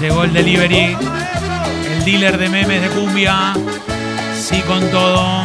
Llegó 0.02 0.24
el 0.24 0.34
delivery. 0.34 0.98
Dealer 2.06 2.38
de 2.38 2.50
memes 2.50 2.82
de 2.82 2.90
cumbia. 2.90 3.54
Sí, 4.40 4.62
con 4.62 4.80
todo. 4.92 5.44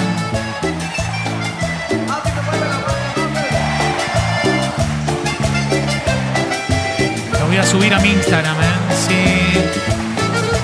Lo 7.38 7.46
voy 7.46 7.56
a 7.56 7.64
subir 7.64 7.94
a 7.94 7.98
mi 8.00 8.10
Instagram, 8.10 8.56
¿eh? 8.56 8.94
Sí. 9.08 9.60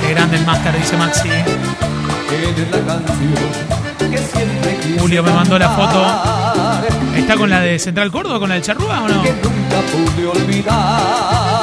Qué 0.03 0.13
grande 0.13 0.37
el 0.37 0.45
máster, 0.45 0.77
dice 0.77 0.99
Maxi. 0.99 1.31
Julio 4.99 5.23
me 5.23 5.31
mandó 5.31 5.59
la 5.59 5.71
foto. 5.71 7.17
¿Está 7.17 7.37
con 7.37 7.49
la 7.49 7.61
de 7.61 7.79
Central 7.79 8.11
Córdoba, 8.11 8.39
con 8.39 8.51
la 8.51 8.57
de 8.57 8.61
Charrúa 8.61 9.03
o 9.03 9.09
no? 9.09 9.23
olvidar 10.31 11.56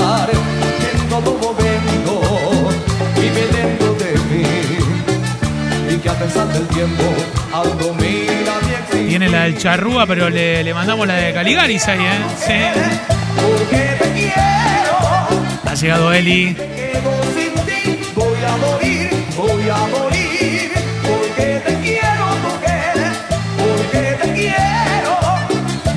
Tiene 9.07 9.29
la 9.29 9.43
del 9.43 9.57
Charrúa, 9.57 10.05
pero 10.07 10.29
le, 10.29 10.63
le 10.63 10.73
mandamos 10.73 11.07
la 11.07 11.15
de 11.15 11.33
Caligaris 11.33 11.87
ahí, 11.87 11.99
¿eh? 11.99 12.19
Sí. 12.45 12.53
Ha 15.65 15.75
llegado 15.75 16.13
Eli. 16.13 16.55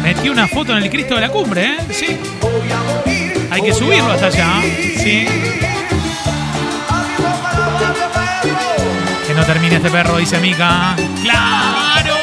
Metió 0.03 0.33
una 0.33 0.47
foto 0.47 0.73
en 0.77 0.83
el 0.83 0.91
Cristo 0.91 1.15
de 1.17 1.21
la 1.23 1.29
Cumbre, 1.31 1.65
¿eh? 1.65 1.77
Sí. 1.91 2.17
Hay 3.51 3.63
que 3.63 3.73
subirlo 3.73 4.13
hasta 4.13 4.27
allá. 4.27 4.47
morir. 4.57 4.99
Sí. 4.99 5.27
No 9.37 9.45
termine 9.45 9.77
este 9.77 9.91
perro, 9.91 10.17
dice 10.17 10.39
Mica. 10.41 10.97
¡Claro! 11.23 12.15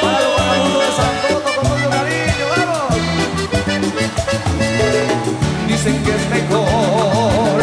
Dicen 5.67 6.03
que 6.03 6.11
es 6.11 6.29
mejor 6.29 7.61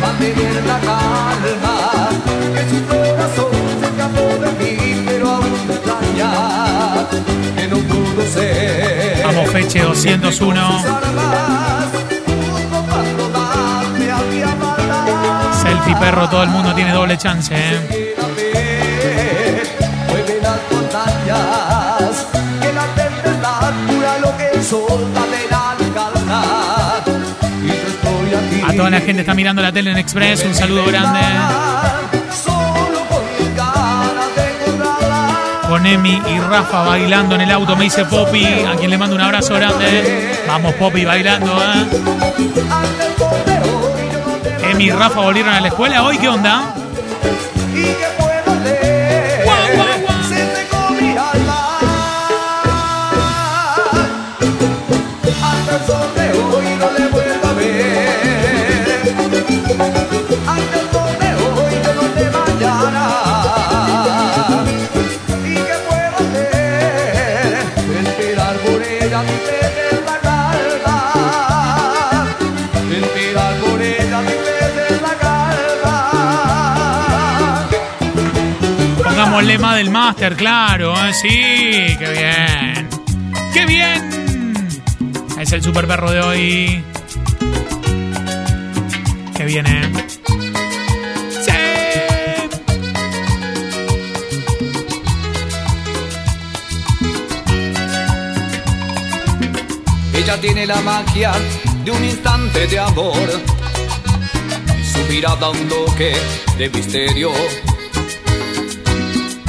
mantener 0.00 0.64
la 0.64 0.78
calma, 0.78 2.08
que 2.54 2.62
su 2.70 2.86
corazón 2.86 3.50
se 3.80 3.86
escapó 3.86 4.26
de 4.44 4.50
mí, 4.64 5.02
pero 5.06 5.28
aún 5.28 5.66
me 5.66 5.74
extraña, 5.74 7.06
que 7.56 7.66
no 7.68 7.78
pudo 7.78 8.26
ser. 8.32 9.22
Vamos, 9.24 9.50
Feche 9.50 9.80
201. 9.82 10.32
Sus 10.32 10.86
armas, 10.86 11.86
justo 12.26 12.84
cuando 12.88 13.28
más 13.30 13.88
me 13.98 14.10
había 14.12 14.54
matado. 14.54 15.62
Selfie 15.62 15.96
perro, 15.96 16.28
todo 16.28 16.44
el 16.44 16.50
mundo 16.50 16.74
tiene 16.74 16.92
doble 16.92 17.18
chance, 17.18 17.52
¿eh? 17.56 18.03
Toda 28.76 28.90
la 28.90 29.00
gente 29.00 29.20
está 29.22 29.34
mirando 29.34 29.62
la 29.62 29.72
tele 29.72 29.90
en 29.90 29.98
Express, 29.98 30.44
un 30.44 30.54
saludo 30.54 30.84
grande. 30.86 31.20
Con 35.68 35.86
Emi 35.86 36.22
y 36.28 36.38
Rafa 36.40 36.82
bailando 36.82 37.34
en 37.34 37.40
el 37.42 37.50
auto, 37.50 37.76
me 37.76 37.84
dice 37.84 38.04
Poppy, 38.04 38.44
a 38.44 38.76
quien 38.76 38.90
le 38.90 38.98
mando 38.98 39.16
un 39.16 39.22
abrazo 39.22 39.54
grande. 39.54 40.30
Vamos, 40.46 40.74
Poppy, 40.74 41.04
bailando, 41.04 41.52
¿eh? 41.62 41.86
Emi 44.70 44.84
y 44.84 44.90
Rafa 44.90 45.20
volvieron 45.20 45.54
a 45.54 45.60
la 45.60 45.68
escuela 45.68 46.02
hoy, 46.02 46.18
¿qué 46.18 46.28
onda? 46.28 46.74
Lema 79.46 79.76
del 79.76 79.90
máster, 79.90 80.36
claro. 80.36 80.94
¿eh? 80.94 81.12
Sí, 81.12 81.96
qué 81.98 82.10
bien. 82.10 82.88
¡Qué 83.52 83.66
bien! 83.66 84.68
Es 85.38 85.52
el 85.52 85.62
super 85.62 85.86
perro 85.86 86.10
de 86.10 86.20
hoy. 86.20 86.84
Qué 89.36 89.44
bien, 89.44 89.66
¿eh? 89.66 89.92
¡Sí! 91.44 91.52
Ella 100.14 100.40
tiene 100.40 100.66
la 100.66 100.80
magia 100.80 101.32
de 101.84 101.90
un 101.90 102.04
instante 102.04 102.66
de 102.66 102.78
amor 102.78 103.54
su 104.94 105.12
mirada 105.12 105.50
un 105.50 105.68
toque 105.68 106.14
de 106.56 106.70
misterio. 106.70 107.32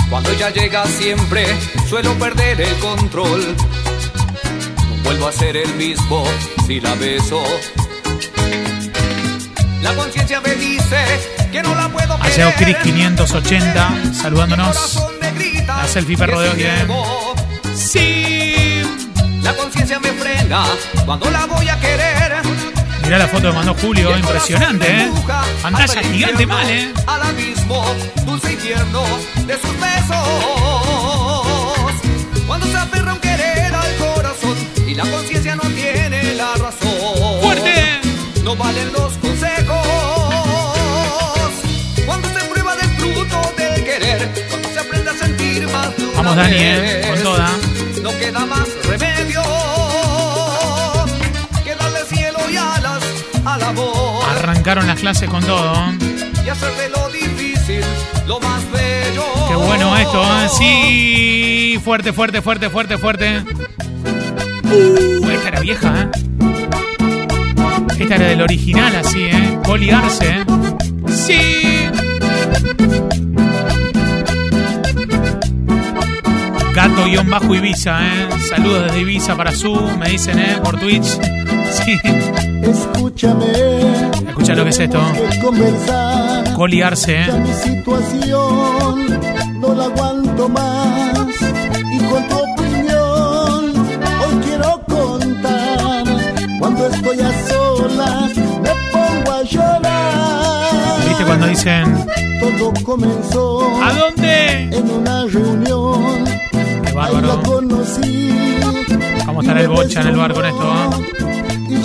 Cuando 0.09 0.29
ella 0.31 0.49
llega 0.49 0.85
siempre 0.85 1.45
suelo 1.89 2.13
perder 2.17 2.61
el 2.61 2.75
control. 2.79 3.55
No 3.55 5.03
vuelvo 5.03 5.27
a 5.27 5.31
ser 5.31 5.57
el 5.57 5.73
mismo 5.75 6.23
si 6.65 6.79
la 6.79 6.93
beso. 6.95 7.43
La 9.81 9.93
conciencia 9.93 10.41
me 10.41 10.55
dice 10.55 11.05
que 11.51 11.61
no 11.61 11.75
la 11.75 11.89
puedo 11.89 12.13
Aseo 12.21 12.53
querer. 12.55 12.75
Cris 12.75 12.93
580 12.93 14.13
saludándonos. 14.13 14.99
grita 15.35 15.77
La 15.77 15.87
selfie 15.87 16.17
perro 16.17 16.39
de 16.39 16.49
hoy, 16.49 16.63
¿eh? 16.63 16.87
Sí. 17.75 18.81
La 19.41 19.53
conciencia 19.55 19.99
me 19.99 20.09
frena 20.13 20.65
cuando 21.05 21.29
la 21.29 21.45
voy 21.45 21.69
a 21.69 21.79
querer. 21.79 22.14
Mirá 23.05 23.19
la 23.19 23.27
foto 23.27 23.49
que 23.49 23.55
mandó 23.55 23.75
Julio, 23.75 24.17
impresionante, 24.17 24.87
¿eh? 24.87 25.11
Pantalla 25.61 26.01
gigante 26.01 26.47
mal, 26.47 26.67
¿eh? 26.67 26.91
Al 27.05 27.21
abismo, 27.21 27.85
dulce 28.25 28.53
y 28.53 28.55
tierno 28.55 29.03
de 29.45 29.53
sus 29.53 29.79
besos. 29.79 30.27
Cuando 32.47 32.65
se 32.65 32.77
aferra 32.77 33.13
un 33.13 33.19
querer 33.19 33.75
al 33.75 33.95
corazón 33.97 34.57
y 34.87 34.95
la 34.95 35.03
conciencia 35.03 35.55
no 35.55 35.69
tiene 35.69 36.33
la 36.33 36.55
razón. 36.55 37.41
¡Fuerte! 37.41 38.01
No 38.43 38.55
valen 38.55 38.91
los 38.91 39.13
consejos. 39.19 39.87
Cuando 42.07 42.27
se 42.27 42.45
prueba 42.45 42.75
del 42.75 42.89
fruto 42.97 43.53
del 43.55 43.83
querer, 43.83 44.47
cuando 44.49 44.69
se 44.69 44.79
aprende 44.79 45.11
a 45.11 45.13
sentir 45.13 45.67
más 45.69 45.95
de 45.95 46.05
una 46.05 46.15
Vamos, 46.17 46.35
Dani, 46.37 46.57
¿eh? 46.57 47.05
Con 47.07 47.21
toda. 47.21 47.51
No 48.01 48.09
queda 48.17 48.45
más 48.47 48.67
remedio 48.87 49.43
Arrancaron 53.47 54.87
las 54.87 54.99
clases 54.99 55.29
con 55.29 55.43
todo. 55.43 55.73
y 56.45 56.49
hacer 56.49 56.71
de 56.75 56.89
lo 56.89 57.09
difícil 57.09 57.81
lo 58.27 58.39
más 58.39 58.61
bello. 58.71 59.23
Qué 59.47 59.55
bueno 59.55 59.95
esto, 59.97 60.23
¿eh? 60.23 60.49
Sí. 60.57 61.79
Fuerte, 61.83 62.11
fuerte, 62.13 62.41
fuerte, 62.41 62.69
fuerte, 62.69 62.97
fuerte. 62.97 63.43
Uh, 64.63 65.29
esta 65.29 65.47
era 65.49 65.59
vieja, 65.59 66.01
¿eh? 66.01 66.09
Esta 67.99 68.15
era 68.15 68.25
del 68.27 68.41
original, 68.41 68.95
así, 68.95 69.23
¿eh? 69.23 69.59
Coli 69.63 69.91
Arce, 69.91 70.27
¿eh? 70.27 70.45
Sí. 71.09 71.89
Gato-bajo 76.73 77.55
Ibiza, 77.55 77.99
¿eh? 78.05 78.27
Saludos 78.49 78.85
desde 78.85 79.01
Ibiza 79.01 79.35
para 79.35 79.53
su, 79.53 79.73
me 79.97 80.09
dicen, 80.09 80.39
¿eh? 80.39 80.57
Por 80.63 80.79
Twitch. 80.79 81.19
Escúchame. 82.63 83.45
Escucha 84.27 84.55
lo 84.55 84.63
que 84.63 84.69
es 84.69 84.79
esto. 84.79 84.99
conversar. 85.41 86.53
Coli 86.55 86.81
Arce, 86.81 87.25
Ya 87.27 87.35
¿eh? 87.35 87.39
mi 87.39 87.53
situación 87.53 89.19
no 89.59 89.73
la 89.75 89.85
aguanto 89.85 90.49
más. 90.49 91.27
Y 91.91 91.97
con 91.99 92.27
tu 92.27 92.35
opinión 92.35 93.73
hoy 94.21 94.35
quiero 94.43 94.81
contar. 94.87 96.03
Cuando 96.59 96.87
estoy 96.87 97.19
a 97.19 97.47
solas 97.47 98.35
me 98.35 98.69
pongo 98.91 99.31
a 99.31 99.43
llorar. 99.43 101.07
¿Viste 101.07 101.23
cuando 101.25 101.47
dicen, 101.47 102.05
Todo 102.39 102.73
comenzó 102.83 103.83
¿a 103.83 103.93
dónde? 103.93 104.69
en 104.71 104.89
una 104.91 105.25
reunión. 105.25 106.25
Qué 106.51 106.89
Ahí 106.89 106.93
la 106.93 106.95
bárbaro. 107.21 107.43
conocí. 107.43 108.29
Vamos 109.25 109.45
a 109.45 109.47
estar 109.49 109.57
el 109.61 109.67
bocha 109.69 110.01
en 110.01 110.07
el 110.07 110.15
bar 110.15 110.33
con 110.33 110.45
esto, 110.45 110.63
¿eh? 110.73 111.24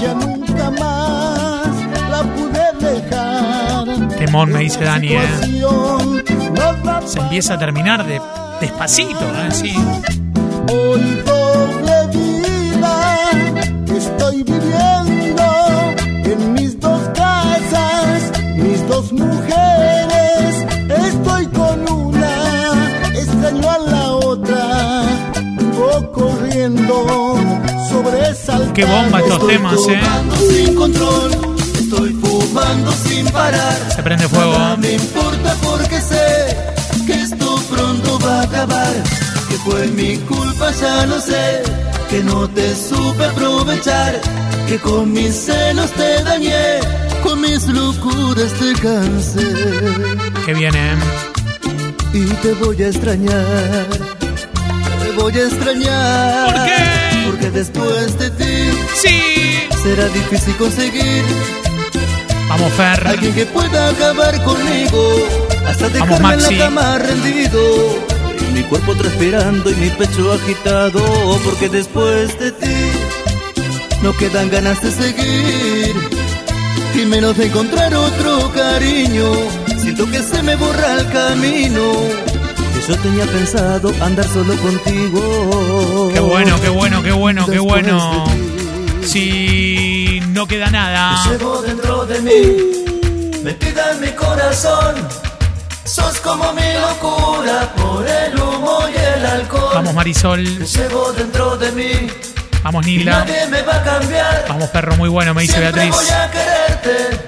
Ya 0.00 0.14
nunca 0.14 0.70
más 0.70 1.68
la 2.10 2.22
pude 2.22 2.72
dejar. 2.80 4.08
Temón, 4.16 4.50
me 4.50 4.60
dice 4.60 4.82
Dani, 4.82 5.08
¿eh? 5.14 5.20
Se 7.04 7.18
empieza 7.18 7.54
a 7.54 7.58
terminar 7.58 8.06
de 8.06 8.20
despacito, 8.60 9.20
¿eh? 9.20 9.50
Sí. 9.50 9.74
Hoy 10.72 11.22
doble 11.26 12.06
vida 12.18 13.30
estoy 13.94 14.42
viviendo 14.42 15.44
en 16.24 16.52
mis 16.54 16.78
dos 16.80 17.02
casas, 17.14 18.32
mis 18.56 18.86
dos 18.88 19.12
mujeres. 19.12 19.79
Qué 28.80 28.86
bomba 28.86 29.20
estos 29.20 29.46
temas, 29.46 29.78
¿eh? 29.88 30.00
sin 30.48 30.74
control, 30.74 31.30
estoy 31.74 32.14
fumando 32.14 32.90
sin 32.92 33.26
parar. 33.26 33.76
Se 33.94 34.02
prende 34.02 34.26
fuego. 34.26 34.52
Nada 34.52 34.78
me 34.78 34.92
importa 34.92 35.54
porque 35.62 36.00
sé 36.00 36.56
que 37.06 37.12
esto 37.12 37.62
pronto 37.70 38.18
va 38.20 38.40
a 38.40 38.42
acabar. 38.44 38.94
Que 39.50 39.56
fue 39.56 39.86
mi 39.88 40.16
culpa, 40.20 40.70
ya 40.80 41.04
lo 41.04 41.20
sé. 41.20 41.62
Que 42.08 42.22
no 42.22 42.48
te 42.48 42.74
supe 42.74 43.22
aprovechar. 43.22 44.18
Que 44.66 44.78
con 44.78 45.12
mis 45.12 45.34
celos 45.34 45.90
te 45.90 46.22
dañé. 46.24 46.80
Con 47.22 47.42
mis 47.42 47.66
locuras 47.66 48.50
te 48.54 48.72
cansé. 48.80 49.46
Que 50.46 50.54
viene, 50.54 50.92
¿eh? 50.92 50.96
Y 52.14 52.24
te 52.24 52.54
voy 52.54 52.82
a 52.82 52.88
extrañar. 52.88 53.86
Te 55.02 55.10
voy 55.20 55.34
a 55.34 55.42
extrañar. 55.48 56.46
¿Por 56.46 56.64
qué? 56.64 56.89
Después 57.52 58.18
de 58.18 58.30
ti 58.30 58.70
Sí. 58.94 59.68
será 59.82 60.06
difícil 60.08 60.54
conseguir 60.56 61.24
Vamos, 62.48 62.72
Fer. 62.72 63.06
Alguien 63.06 63.32
que 63.34 63.46
pueda 63.46 63.88
acabar 63.90 64.42
conmigo 64.42 65.26
hasta 65.68 65.88
dejarme 65.88 66.16
en 66.16 66.22
Maxi. 66.22 66.54
la 66.56 66.64
cama 66.64 66.98
rendido. 66.98 67.60
Y 68.40 68.52
mi 68.54 68.62
cuerpo 68.64 68.94
transpirando 68.96 69.70
y 69.70 69.74
mi 69.76 69.90
pecho 69.90 70.32
agitado. 70.32 71.00
Porque 71.44 71.68
después 71.68 72.36
de 72.40 72.50
ti 72.50 72.74
no 74.02 74.16
quedan 74.16 74.50
ganas 74.50 74.82
de 74.82 74.90
seguir. 74.90 75.94
Y 77.00 77.06
menos 77.06 77.36
de 77.36 77.46
encontrar 77.46 77.94
otro 77.94 78.50
cariño. 78.52 79.30
Siento 79.80 80.10
que 80.10 80.20
se 80.20 80.42
me 80.42 80.56
borra 80.56 80.94
el 80.94 81.08
camino. 81.12 81.92
Yo 82.90 82.96
tenía 82.98 83.24
pensado 83.24 83.92
andar 84.02 84.26
solo 84.26 84.52
contigo. 84.56 86.10
Qué 86.12 86.18
bueno, 86.18 86.60
qué 86.60 86.68
bueno, 86.70 87.00
qué 87.04 87.12
bueno, 87.12 87.46
qué 87.46 87.58
bueno. 87.60 88.24
Si 89.06 90.20
no 90.30 90.44
queda 90.48 90.72
nada. 90.72 91.22
Llevo 91.30 91.62
dentro 91.62 92.04
de 92.06 92.20
mí, 92.20 93.42
metida 93.44 93.92
en 93.92 94.00
mi 94.00 94.08
corazón. 94.08 94.96
Sos 95.84 96.18
como 96.18 96.52
mi 96.52 96.62
locura 96.80 97.72
por 97.76 98.04
el 98.08 98.34
humo 98.40 98.80
y 98.92 98.96
el 98.98 99.24
alcohol. 99.24 99.70
Vamos, 99.72 99.94
Marisol. 99.94 100.42
Te 100.58 100.66
llevo 100.66 101.12
dentro 101.12 101.56
de 101.58 101.70
mí, 101.70 101.92
Vamos, 102.64 102.84
y 102.88 102.96
Nila. 102.98 103.20
nadie 103.20 103.46
me 103.46 103.62
va 103.62 103.76
a 103.76 103.82
cambiar. 103.84 104.46
Vamos, 104.48 104.68
perro, 104.70 104.96
muy 104.96 105.08
bueno, 105.08 105.32
me 105.32 105.42
dice 105.42 105.58
Siempre 105.58 105.82
Beatriz. 105.84 105.94
voy 105.94 106.10
a 106.16 106.30
quererte, 106.32 107.20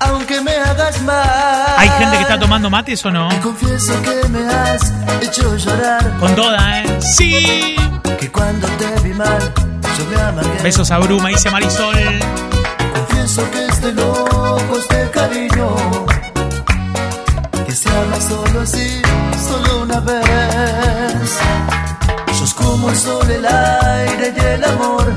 aunque 0.00 0.40
me 0.40 0.52
hagas 0.56 1.02
mal. 1.02 1.74
¿Hay 1.76 1.88
gente 1.90 2.16
que 2.16 2.22
está 2.22 2.38
tomando 2.38 2.70
mates 2.70 3.04
o 3.04 3.10
no? 3.10 3.28
Y 3.32 3.36
confieso 3.36 3.92
que 4.02 4.28
me 4.28 4.46
has 4.48 4.92
hecho 5.22 5.56
llorar. 5.56 6.18
Con 6.18 6.34
toda, 6.34 6.80
¿eh? 6.80 7.00
Sí. 7.00 7.76
Que 8.18 8.30
cuando 8.30 8.66
te 8.66 9.00
vi 9.02 9.14
mal, 9.14 9.52
yo 9.98 10.04
me 10.06 10.20
amargué. 10.20 10.62
Besos 10.62 10.90
a 10.90 10.98
Bruma, 10.98 11.28
dice 11.28 11.50
Marisol. 11.50 11.94
Confieso 12.94 13.50
que 13.50 13.66
estoy 13.66 13.92
loco, 13.92 14.76
este 14.78 15.10
cariño 15.10 15.76
Que 17.66 17.72
se 17.72 17.88
ama 17.90 18.20
solo 18.20 18.60
así, 18.62 19.02
solo 19.48 19.82
una 19.82 20.00
vez 20.00 21.38
Sos 22.38 22.54
como 22.54 22.88
el 22.90 22.96
sol, 22.96 23.30
el 23.30 23.46
aire 23.46 24.34
y 24.36 24.40
el 24.40 24.64
amor 24.64 25.12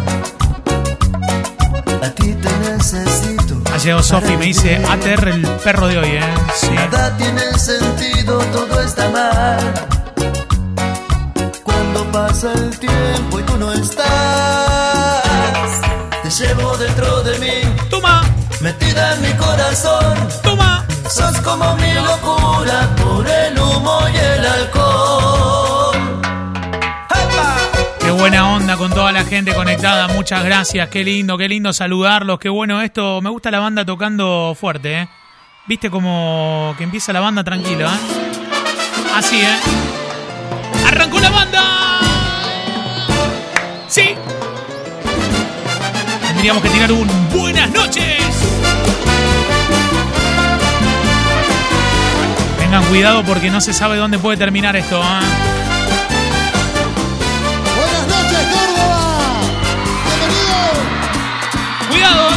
A 2.02 2.10
ti 2.10 2.34
te 2.34 2.50
necesito 2.70 3.62
Ha 3.74 3.78
llegado 3.78 4.04
Sofi, 4.04 4.36
me 4.38 4.46
dice 4.46 4.76
ATR 4.90 5.28
el 5.30 5.48
perro 5.64 5.88
de 5.88 6.00
hoy, 6.00 6.10
¿eh? 6.10 6.34
Sí. 6.56 6.72
Nada 6.72 7.16
tiene 7.18 7.54
sentido, 7.58 8.40
todo 8.52 8.82
está 8.82 9.10
mal 9.10 9.74
Cuando 11.64 12.12
pasa 12.12 12.52
el 12.54 12.78
tiempo 12.80 13.40
y 13.40 13.44
tú 13.44 13.58
no 13.58 13.72
estás 13.74 15.22
Te 16.24 16.30
llevo 16.30 16.76
dentro 16.78 17.24
de 17.24 17.40
mí 17.40 17.62
Toma, 17.90 18.24
Metida 18.62 19.16
en 19.16 19.22
mi 19.24 19.34
corazón 19.34 20.28
toma. 20.44 20.86
Sos 21.10 21.42
como 21.42 21.76
mi 21.78 21.94
locura 21.94 22.96
por 23.04 23.28
el 23.28 23.58
humo 23.60 24.00
y 24.14 24.18
el 24.18 24.46
alcohol. 24.46 25.21
Buena 28.22 28.54
onda 28.54 28.78
con 28.78 28.92
toda 28.92 29.12
la 29.12 29.24
gente 29.24 29.52
conectada. 29.52 30.08
Muchas 30.10 30.46
gracias. 30.46 30.90
Qué 30.90 31.04
lindo, 31.04 31.40
qué 31.40 31.50
lindo 31.50 31.74
saludarlos. 31.74 32.38
Qué 32.38 32.50
bueno 32.50 32.80
esto. 32.84 33.20
Me 33.20 33.32
gusta 33.32 33.50
la 33.50 33.58
banda 33.58 33.84
tocando 33.84 34.56
fuerte, 34.60 35.02
¿eh? 35.02 35.08
Viste 35.66 35.90
como 35.90 36.76
que 36.78 36.84
empieza 36.84 37.12
la 37.14 37.20
banda 37.20 37.44
tranquila, 37.44 37.88
¿eh? 37.88 39.16
Así, 39.16 39.42
¿eh? 39.42 39.58
¡Arrancó 40.86 41.20
la 41.20 41.32
banda! 41.32 42.00
¡Sí! 43.88 44.14
Tendríamos 46.28 46.62
que 46.62 46.70
tirar 46.70 46.92
un 46.92 47.08
buenas 47.32 47.72
noches. 47.72 48.22
Tengan 52.60 52.84
cuidado 52.84 53.24
porque 53.24 53.50
no 53.50 53.60
se 53.62 53.74
sabe 53.74 53.98
dónde 53.98 54.20
puede 54.20 54.38
terminar 54.38 54.76
esto, 54.76 55.02
¿eh? 55.02 55.71
¡Cuidado! 61.92 62.30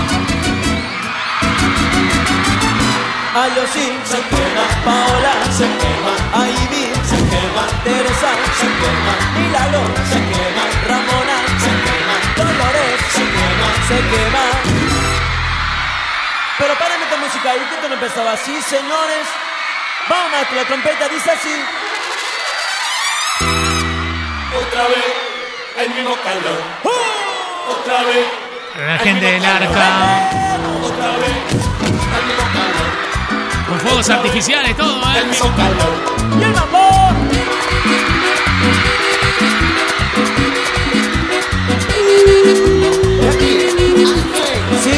Ayosí 3.35 3.87
se 4.05 4.21
quema, 4.31 4.67
Paola 4.85 5.35
se 5.59 5.67
quema, 5.79 6.15
Ivy 6.47 6.85
se 7.11 7.17
quema, 7.31 7.65
Teresa 7.85 8.31
se 8.59 8.67
quema, 8.81 9.15
Milagro 9.39 9.83
se 10.11 10.19
quema, 10.31 10.65
Ramona 10.89 11.39
se 11.63 11.73
quema, 11.85 12.17
Dolores 12.37 13.01
se 13.15 13.25
quema, 13.35 13.69
se 13.89 13.97
quema. 14.11 14.45
Pero 16.59 16.75
párame 16.75 17.05
esta 17.05 17.17
música, 17.17 17.57
¿y 17.57 17.75
esto 17.75 17.89
no 17.89 17.95
empezaba 17.95 18.33
así, 18.33 18.61
señores? 18.63 19.27
Vamos, 20.09 20.33
maestro, 20.33 20.57
la 20.57 20.65
trompeta 20.65 21.09
dice 21.09 21.31
así. 21.31 21.65
Otra 24.57 24.83
vez 24.89 25.35
el 25.79 25.91
mismo 25.91 26.17
calor. 26.23 26.63
Otra 27.69 28.03
vez. 28.05 28.44
La 28.77 28.99
gente 28.99 29.25
del 29.25 29.45
arca. 29.45 30.29
Con 33.69 33.79
fuegos 33.79 34.11
artificiales, 34.11 34.77
todo, 34.77 35.01
¿eh? 35.01 35.23
¡Y 36.41 36.43
el 36.43 36.53
mambo! 36.53 36.89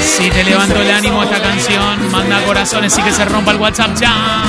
Si 0.03 0.31
te 0.31 0.45
levantó 0.45 0.81
el 0.81 0.91
ánimo 0.91 1.23
esta 1.23 1.43
canción, 1.43 2.11
manda 2.11 2.41
corazones 2.47 2.97
y 2.97 3.03
que 3.03 3.13
se 3.13 3.27
rompa 3.27 3.51
el 3.51 3.59
WhatsApp 3.59 3.95
ya. 3.95 4.43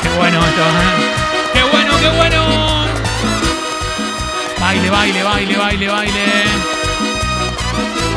Qué 0.00 0.08
bueno 0.16 0.38
esto, 0.38 0.62
¿eh? 0.62 1.52
Qué 1.52 1.62
bueno, 1.64 1.98
qué 2.00 2.08
bueno. 2.16 2.61
Baile, 4.72 4.90
baile, 4.90 5.22
baile, 5.22 5.56
baile, 5.58 5.88
baile. 5.88 6.24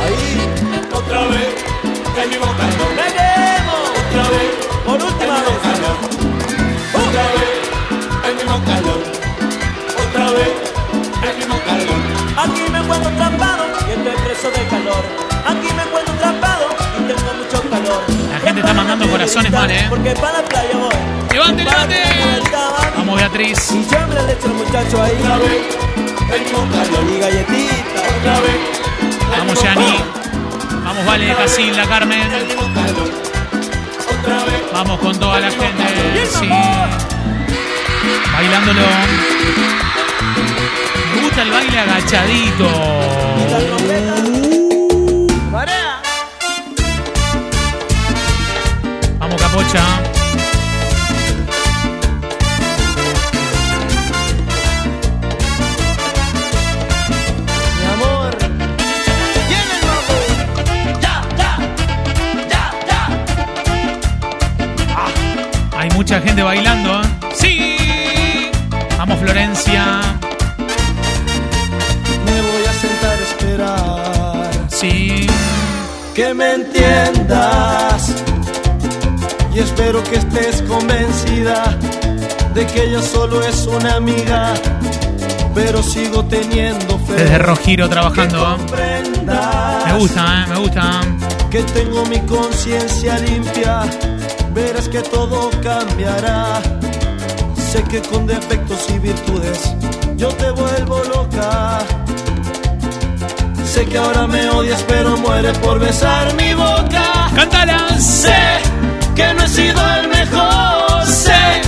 Ahí, 0.01 0.87
Otra 0.93 1.21
vez 1.27 1.51
el 2.23 2.29
mismo 2.29 2.45
calor. 2.45 2.91
¡Peguemos! 2.95 3.83
Otra 3.99 4.23
vez 4.31 4.51
Por 4.85 5.03
última 5.03 5.35
vez. 5.35 5.59
calor. 5.65 5.97
Otra 6.95 7.23
vez 7.35 7.59
el 8.29 8.35
mismo 8.35 8.63
calor. 8.63 9.01
Otra 10.07 10.31
vez 10.31 10.53
el 11.29 11.37
mismo 11.39 11.57
calor. 11.67 11.99
Aquí 12.37 12.63
me 12.71 12.79
encuentro 12.79 13.09
atrapado 13.09 13.63
y 13.87 13.91
estoy 13.91 14.23
preso 14.23 14.47
de 14.51 14.63
calor. 14.69 15.03
Aquí 15.45 15.73
me 15.75 15.83
encuentro 15.83 16.13
atrapado 16.13 16.67
y 16.97 17.03
tengo 17.03 17.33
mucho 17.33 17.69
calor. 17.69 18.01
La 18.31 18.39
gente 18.39 18.59
está 18.61 18.73
mandando 18.73 19.09
corazones 19.09 19.51
mal, 19.51 19.69
¿eh? 19.71 19.85
Porque 19.89 20.11
para 20.13 20.41
la 20.41 20.45
playa 20.47 20.77
voy. 20.77 21.33
¡Levante, 21.33 21.63
levante! 21.65 21.97
Vamos, 22.95 23.15
Beatriz. 23.17 23.71
Y 23.71 23.85
yo 23.91 24.07
me 24.07 24.15
le 24.23 24.31
echo 24.31 24.47
muchachos 24.47 24.99
ahí. 25.01 25.17
Otra 25.21 25.37
vez 25.39 26.04
Y. 26.25 27.69
Otra 28.19 28.39
vez 28.41 28.57
Vamos, 29.37 29.63
Yani. 29.63 29.99
Vamos, 30.83 31.05
Vale 31.05 31.25
de 31.25 31.35
Casil, 31.35 31.77
la 31.77 31.85
Carmen. 31.85 32.21
Otra 34.19 34.45
vez 34.45 34.63
Vamos 34.73 34.99
con 34.99 35.19
toda 35.19 35.39
la 35.39 35.51
gente. 35.51 36.27
Sí. 36.27 36.49
Bailándolo. 38.33 38.81
Me 41.15 41.21
gusta 41.21 41.41
el 41.43 41.51
baile 41.51 41.79
agachadito. 41.79 42.69
Vamos, 49.19 49.41
Capocha. 49.41 50.04
Gente 66.25 66.43
bailando. 66.43 67.01
¿eh? 67.01 67.05
Sí. 67.35 67.77
Vamos, 68.97 69.19
Florencia. 69.19 70.01
me 72.25 72.41
voy 72.41 72.65
a 72.69 72.73
sentar 72.73 73.17
a 73.17 73.23
esperar. 73.23 74.49
Sí. 74.69 75.27
que 76.13 76.33
me 76.33 76.53
entiendas 76.53 78.13
y 79.53 79.59
espero 79.59 80.03
que 80.03 80.15
estés 80.17 80.61
convencida 80.63 81.77
de 82.53 82.65
que 82.67 82.83
ella 82.85 83.01
solo 83.01 83.41
es 83.43 83.67
una 83.67 83.95
amiga, 83.95 84.53
pero 85.53 85.81
sigo 85.83 86.23
teniendo 86.25 86.97
fe. 86.99 87.13
Desde 87.15 87.37
Rojiro 87.37 87.89
trabajando. 87.89 88.57
¿eh? 88.77 89.03
Me 89.87 89.93
gusta, 89.97 90.43
¿eh? 90.43 90.45
Me 90.49 90.59
gusta. 90.59 91.01
que 91.49 91.63
tengo 91.63 92.05
mi 92.05 92.19
conciencia 92.21 93.17
limpia, 93.19 93.81
verás 94.55 94.87
que 94.89 95.01
todo 95.01 95.51
cambiará. 95.61 96.61
Sé 97.55 97.83
que 97.83 98.01
con 98.01 98.25
defectos 98.25 98.87
y 98.89 98.99
virtudes 98.99 99.75
yo 100.15 100.29
te 100.29 100.49
vuelvo 100.51 101.03
loca. 101.13 101.79
Sé 103.65 103.85
que 103.85 103.97
ahora 103.97 104.25
me 104.25 104.49
odias, 104.49 104.83
pero 104.87 105.17
mueres 105.17 105.57
por 105.57 105.79
besar 105.79 106.33
mi 106.35 106.53
boca. 106.53 107.29
¡Cántala! 107.35 107.99
Sé 107.99 108.33
que 109.13 109.33
no 109.33 109.43
he 109.43 109.49
sido 109.49 109.81
el 109.99 110.07
mejor. 110.07 111.05
Sé 111.05 111.61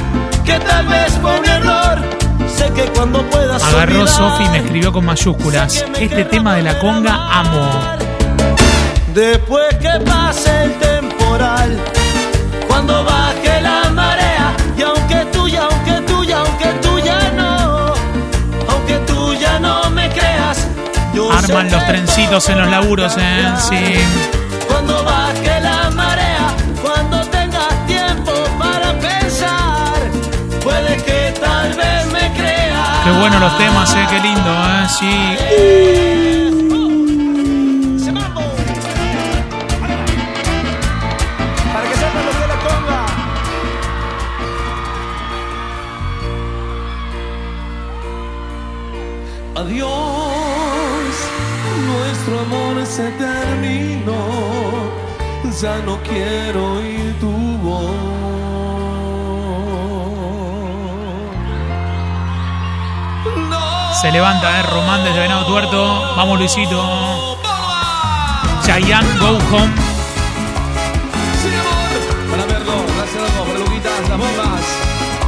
que 0.46 0.58
tal 0.60 0.88
vez 0.88 1.12
fue 1.22 1.40
un 1.40 1.46
error. 1.46 2.02
Sé 2.48 2.72
que 2.74 2.84
cuando 2.96 3.22
puedas. 3.30 3.62
Agarró 3.62 4.02
olvidar, 4.02 4.08
Sofi 4.08 4.44
y 4.46 4.50
me 4.50 4.60
escribió 4.60 4.94
con 4.94 5.04
mayúsculas. 5.06 5.84
Este 6.00 6.24
tema 6.24 6.56
de 6.56 6.62
la 6.64 6.80
conga 6.80 7.40
amo. 7.40 7.70
Después 9.14 9.76
que 9.82 10.00
pase 10.06 10.64
el 10.64 10.72
temporal, 10.78 11.07
Arman 21.50 21.72
los 21.72 21.86
trencitos 21.88 22.50
en 22.50 22.60
los 22.60 22.68
laburos, 22.68 23.16
¿eh? 23.18 23.54
Sí. 23.70 23.96
Cuando 24.68 25.02
baje 25.04 25.62
la 25.62 25.90
marea, 25.92 26.54
cuando 26.82 27.22
tengas 27.30 27.88
tiempo 27.88 28.34
para 28.60 28.92
pensar, 29.00 29.94
puede 30.62 30.98
que 30.98 31.34
tal 31.40 31.74
vez 31.74 32.06
me 32.12 32.34
creas. 32.34 33.04
Qué 33.06 33.12
bueno 33.12 33.40
los 33.40 33.58
temas, 33.58 33.96
¿eh? 33.96 34.06
Qué 34.10 34.20
lindo, 34.20 34.52
¿eh? 34.52 34.88
Sí. 35.00 36.17
Nuestro 51.78 52.40
amor 52.40 52.86
se 52.86 53.10
terminó. 53.12 54.18
Ya 55.62 55.78
no 55.86 55.98
quiero 56.04 56.74
oír 56.74 57.16
tu 57.20 57.32
voz. 57.32 57.92
No. 63.50 63.94
Se 64.02 64.12
levanta, 64.12 64.60
¿eh? 64.60 64.64
Román 64.64 65.04
desde 65.04 65.20
Venado 65.20 65.46
Tuerto. 65.46 66.14
Vamos, 66.16 66.38
Luisito. 66.40 67.38
Chayanne, 68.64 69.08
go 69.20 69.38
home. 69.50 69.74
Sí, 71.42 71.50
amor. 71.56 72.32
Para 72.32 72.46
verlo, 72.46 72.74
gracias 72.98 73.32
para 73.32 73.60
Luquitas, 73.60 74.10
las 74.10 74.18
bombas. 74.18 74.66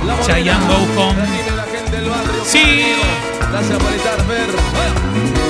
La 0.06 0.16
morena, 0.16 0.28
Chayanne, 0.28 0.68
go 0.68 1.02
home. 1.02 1.16
la 1.16 1.26
gente, 1.26 1.52
la 1.52 1.64
gente 1.64 1.92
del 1.92 2.10
barrio. 2.10 2.44
Sí. 2.44 2.96
Gracias 3.52 3.80
por 3.80 3.94
estar, 3.94 4.22
Fer. 4.28 5.49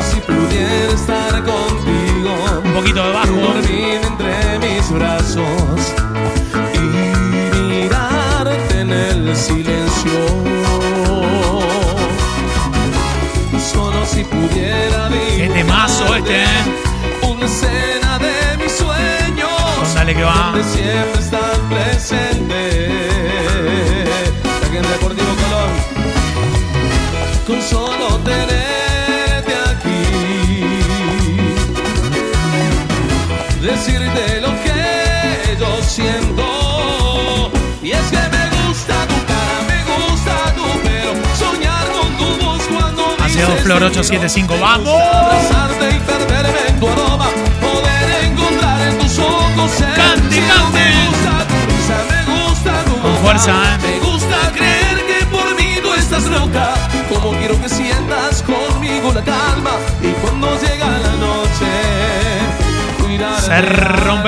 Si 0.00 0.20
pudiera 0.20 0.92
estar 0.94 1.44
contigo. 1.44 2.34
Un 2.64 2.72
poquito 2.72 3.06
de 3.06 3.12
bajo. 3.12 3.30
Dormir 3.30 4.00
entre 4.02 4.58
mis 4.58 4.90
brazos 4.90 5.92
y 6.74 6.78
mirarte 7.66 8.80
en 8.80 8.90
el 8.90 9.36
silencio. 9.36 10.12
Solo 13.72 14.04
si 14.06 14.24
pudiera 14.24 15.08
vivir 15.08 15.52
este, 15.52 15.60
¿eh? 15.60 16.46
una 17.28 17.46
escena 17.46 18.18
de 18.18 18.56
mis 18.56 18.72
sueños. 18.72 19.94
Dale 19.94 20.14
que 20.14 20.22
va. 20.22 20.52
Donde 20.52 20.64
siempre 20.64 21.20
estás 21.20 21.58
presente. 21.70 22.88
Saquen 24.62 24.82
Deportivo 24.82 25.34
Colón. 25.42 25.70
Con 27.46 27.62
solo 27.62 28.18
tenerte 28.24 28.61
Decirte 33.62 34.40
lo 34.40 34.48
que 34.64 35.56
yo 35.56 35.82
siento. 35.84 37.50
Y 37.80 37.92
es 37.92 38.10
que 38.10 38.16
me 38.16 38.66
gusta 38.66 39.06
tu 39.06 39.14
cara, 39.24 39.62
me 39.68 39.84
gusta 39.84 40.52
tu 40.56 40.66
pelo. 40.82 41.12
Soñar 41.38 41.86
con 41.92 42.16
tu 42.18 42.44
voz 42.44 42.62
cuando 42.66 43.16
dices 43.24 43.62
Flor 43.62 43.78
te 43.78 43.84
875. 44.00 44.48
quiero. 44.48 44.66
¡Vamos! 44.66 45.00
Abrazarte 45.00 45.96
y 45.96 46.00
perderme 46.00 46.60
en 46.70 46.80
tu 46.80 46.88
aroma. 46.88 47.28
Poder 47.60 48.24
encontrar 48.24 48.80
en 48.88 48.98
tus 48.98 49.18
ojos 49.20 49.80
el 49.80 49.94
Cante, 49.94 50.40
cante. 50.40 50.78
Me 50.80 51.06
gusta 51.06 51.46
tu 51.46 51.54
risa, 51.70 51.96
me 52.10 52.20
gusta 52.32 52.84
tu 52.84 53.00
Con 53.00 53.16
fuerza, 53.18 53.52
¿eh? 53.52 54.11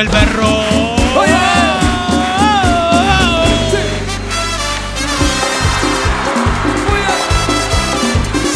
El 0.00 0.08
perro. 0.08 0.46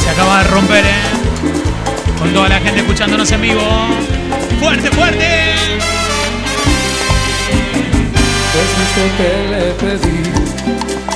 Se 0.02 0.10
acaba 0.10 0.38
de 0.38 0.44
romper, 0.44 0.84
¿eh? 0.84 0.90
Con 2.18 2.32
toda 2.32 2.48
la 2.48 2.60
gente 2.60 2.80
escuchándonos 2.80 3.30
en 3.30 3.40
vivo. 3.40 3.62
¡Fuerte, 4.60 4.90
fuerte! 4.90 5.54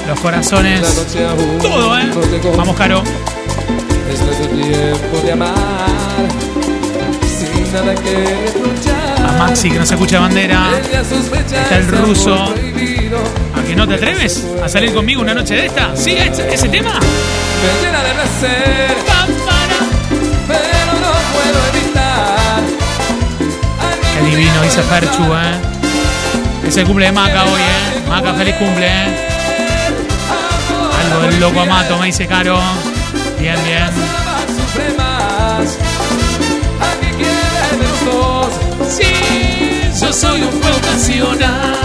Los 0.07 0.21
corazones. 0.21 0.81
Todo, 1.61 1.99
¿eh? 1.99 2.11
Vamos, 2.57 2.77
Caro. 2.77 3.03
Es 4.13 4.21
tiempo 4.21 5.21
de 5.25 5.33
amar 5.33 5.55
sin 7.25 7.73
nada 7.73 7.95
que. 7.95 8.92
A 9.29 9.33
Maxi, 9.39 9.71
que 9.71 9.79
no 9.79 9.87
se 9.87 9.95
escucha 9.95 10.17
de 10.17 10.23
bandera. 10.23 10.71
Está 10.83 11.77
el 11.79 11.89
ruso. 11.89 12.55
¿A 13.55 13.63
que 13.67 13.77
no 13.77 13.87
te 13.87 13.95
atreves 13.95 14.45
a 14.63 14.69
salir 14.69 14.93
conmigo 14.93 15.21
una 15.23 15.35
noche 15.35 15.55
de 15.55 15.67
esta? 15.67 15.95
¿Sí? 15.97 16.13
¿Ese, 16.13 16.53
ese 16.53 16.69
tema? 16.69 16.99
Me 16.99 17.87
llena 17.87 18.03
de 18.03 18.13
placer, 18.13 18.97
Pam, 19.07 19.29
para. 19.47 19.79
pero 20.49 20.93
no 21.01 21.13
puedo 21.33 21.59
evitar. 21.75 22.61
Qué 24.15 24.31
divino, 24.31 24.63
dice 24.63 24.83
Ferchu, 24.83 25.25
¿eh? 25.35 26.67
Es 26.69 26.77
el 26.77 26.85
cumple 26.87 27.07
de 27.07 27.13
Maca 27.13 27.45
hoy, 27.45 27.61
¿eh? 27.61 28.03
Maca, 28.09 28.35
feliz 28.35 28.55
cumple, 28.57 28.87
¿eh? 28.87 29.29
Algo 31.05 31.23
del 31.27 31.41
loco 31.41 31.61
Amato, 31.61 31.99
me 31.99 32.07
dice 32.07 32.27
Caro. 32.27 32.59
Bien, 33.39 33.57
bien. 33.65 33.91
Los 37.93 38.05
dos? 38.05 38.47
Sí, 38.89 39.05
yo 40.01 40.13
soy 40.13 40.43
un 40.43 40.51
fuego 40.61 40.77
ocasional. 40.79 41.77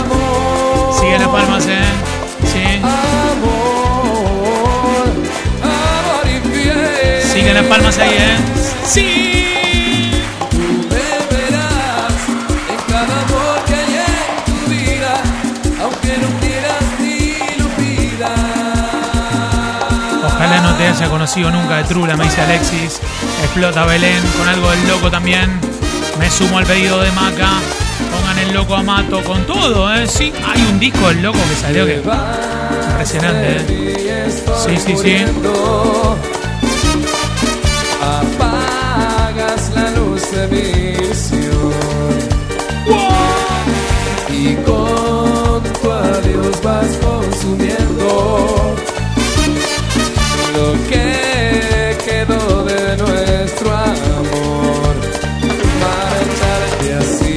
Amor, 0.00 1.00
Sigue 1.00 1.18
las 1.18 1.28
palmas, 1.28 1.66
¿eh? 1.66 1.78
Sí. 2.52 2.64
amor, 2.82 4.04
amor. 5.62 7.22
Sigue 7.32 7.54
las 7.54 7.64
palmas 7.66 7.98
ahí, 7.98 8.10
¿eh? 8.10 8.36
Sí. 8.86 9.43
No 20.62 20.74
te 20.76 20.86
haya 20.88 21.08
conocido 21.08 21.50
nunca 21.50 21.78
de 21.78 21.84
Trula, 21.84 22.16
me 22.16 22.24
dice 22.24 22.40
Alexis. 22.40 23.00
Explota 23.42 23.84
Belén 23.84 24.22
con 24.38 24.48
algo 24.48 24.70
del 24.70 24.88
loco 24.88 25.10
también. 25.10 25.50
Me 26.18 26.30
sumo 26.30 26.58
al 26.58 26.66
pedido 26.66 27.00
de 27.00 27.10
Maca. 27.12 27.50
Pongan 28.10 28.38
el 28.38 28.54
loco 28.54 28.74
a 28.74 28.82
Mato 28.82 29.22
con 29.24 29.44
todo, 29.46 29.92
¿eh? 29.94 30.06
Sí, 30.06 30.32
hay 30.46 30.62
un 30.70 30.78
disco 30.78 31.08
del 31.08 31.22
loco 31.22 31.38
que 31.48 31.56
salió 31.56 31.86
que. 31.86 32.02
Impresionante, 32.90 33.56
¿eh? 33.56 34.30
Sí, 34.64 34.76
sí, 34.76 34.96
sí. 34.96 35.16
Apagas 38.02 39.70
la 39.74 39.90
luz 39.90 40.30
de 40.30 40.46
visión 40.46 41.54
y 44.30 44.54
con 44.56 45.62
tu 45.62 45.88
vas 46.62 46.98
consumiendo 47.02 48.53
lo 50.64 50.72
que 50.88 51.96
quedó 52.04 52.64
de 52.64 52.96
nuestro 52.96 53.70
amor. 53.70 54.92
Marcharte 55.84 56.94
así 57.02 57.36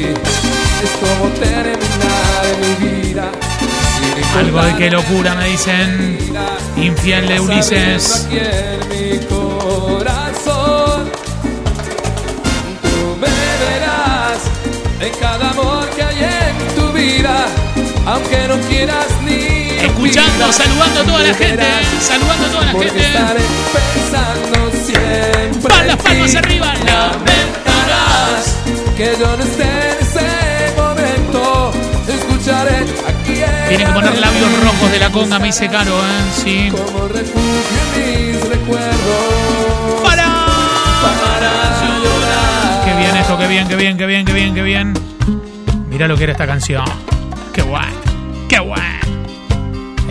es 0.85 0.91
como 1.01 1.25
terminar 1.33 2.43
mi 2.61 2.73
vida. 2.87 3.31
Algo 4.37 4.61
de 4.61 4.75
qué 4.75 4.89
locura, 4.91 5.35
me 5.35 5.47
dicen. 5.49 6.17
Infiel 6.77 7.27
de 7.27 7.39
Ulises. 7.39 8.25
Aquí 8.25 8.37
en 8.37 8.79
mi 8.91 9.25
corazón, 9.25 11.09
tú 12.83 12.97
me 13.21 13.33
verás 13.65 14.39
en 15.01 15.13
cada 15.19 15.49
amor 15.49 15.89
que 15.95 16.03
hay 16.03 16.19
en 16.23 16.75
tu 16.75 16.91
vida, 16.93 17.47
aunque 18.05 18.47
no 18.47 18.55
quieras 18.69 19.16
Escuchando, 20.07 20.53
saludando 20.53 21.01
a 21.01 21.03
toda 21.03 21.19
la 21.19 21.33
gente. 21.33 21.65
Saludando 21.99 22.45
a 22.45 22.49
toda 22.49 22.65
la 22.65 22.71
gente. 22.71 23.07
estaré 23.07 23.41
pensando 23.73 24.71
siempre. 24.85 25.69
Palmas, 25.69 25.97
palmas 25.97 26.35
arriba. 26.35 26.73
Lamentarás 26.75 28.55
que 28.95 29.17
yo 29.19 29.35
no 29.35 29.43
esté 29.43 29.63
en 29.63 29.97
ese 29.99 30.73
momento. 30.77 31.73
Escucharé 32.07 32.77
aquí 33.05 33.43
en 33.43 33.67
Tienen 33.67 33.87
que 33.87 33.93
poner 33.93 34.13
la 34.13 34.27
labios 34.27 34.63
rojos 34.63 34.91
de 34.91 34.99
la 34.99 35.09
conga, 35.09 35.39
me 35.39 35.47
dice 35.47 35.67
Caro, 35.67 35.91
¿eh? 35.91 36.41
Sí. 36.41 36.71
como 36.71 37.09
refugio 37.09 37.79
en 37.97 38.31
mis 38.31 38.47
recuerdos. 38.47 40.03
¡Para! 40.03 40.45
Para. 41.01 41.51
Qué 42.85 42.93
bien 42.95 43.17
esto, 43.17 43.37
qué 43.37 43.47
bien, 43.47 43.67
qué 43.67 43.75
bien, 43.75 43.97
qué 43.97 44.05
bien, 44.05 44.25
qué 44.25 44.33
bien, 44.33 44.55
qué 44.55 44.61
bien. 44.61 44.93
Mira 45.89 46.07
lo 46.07 46.15
que 46.15 46.23
era 46.23 46.31
esta 46.31 46.47
canción. 46.47 46.85
Qué 47.51 47.61
guay. 47.61 47.96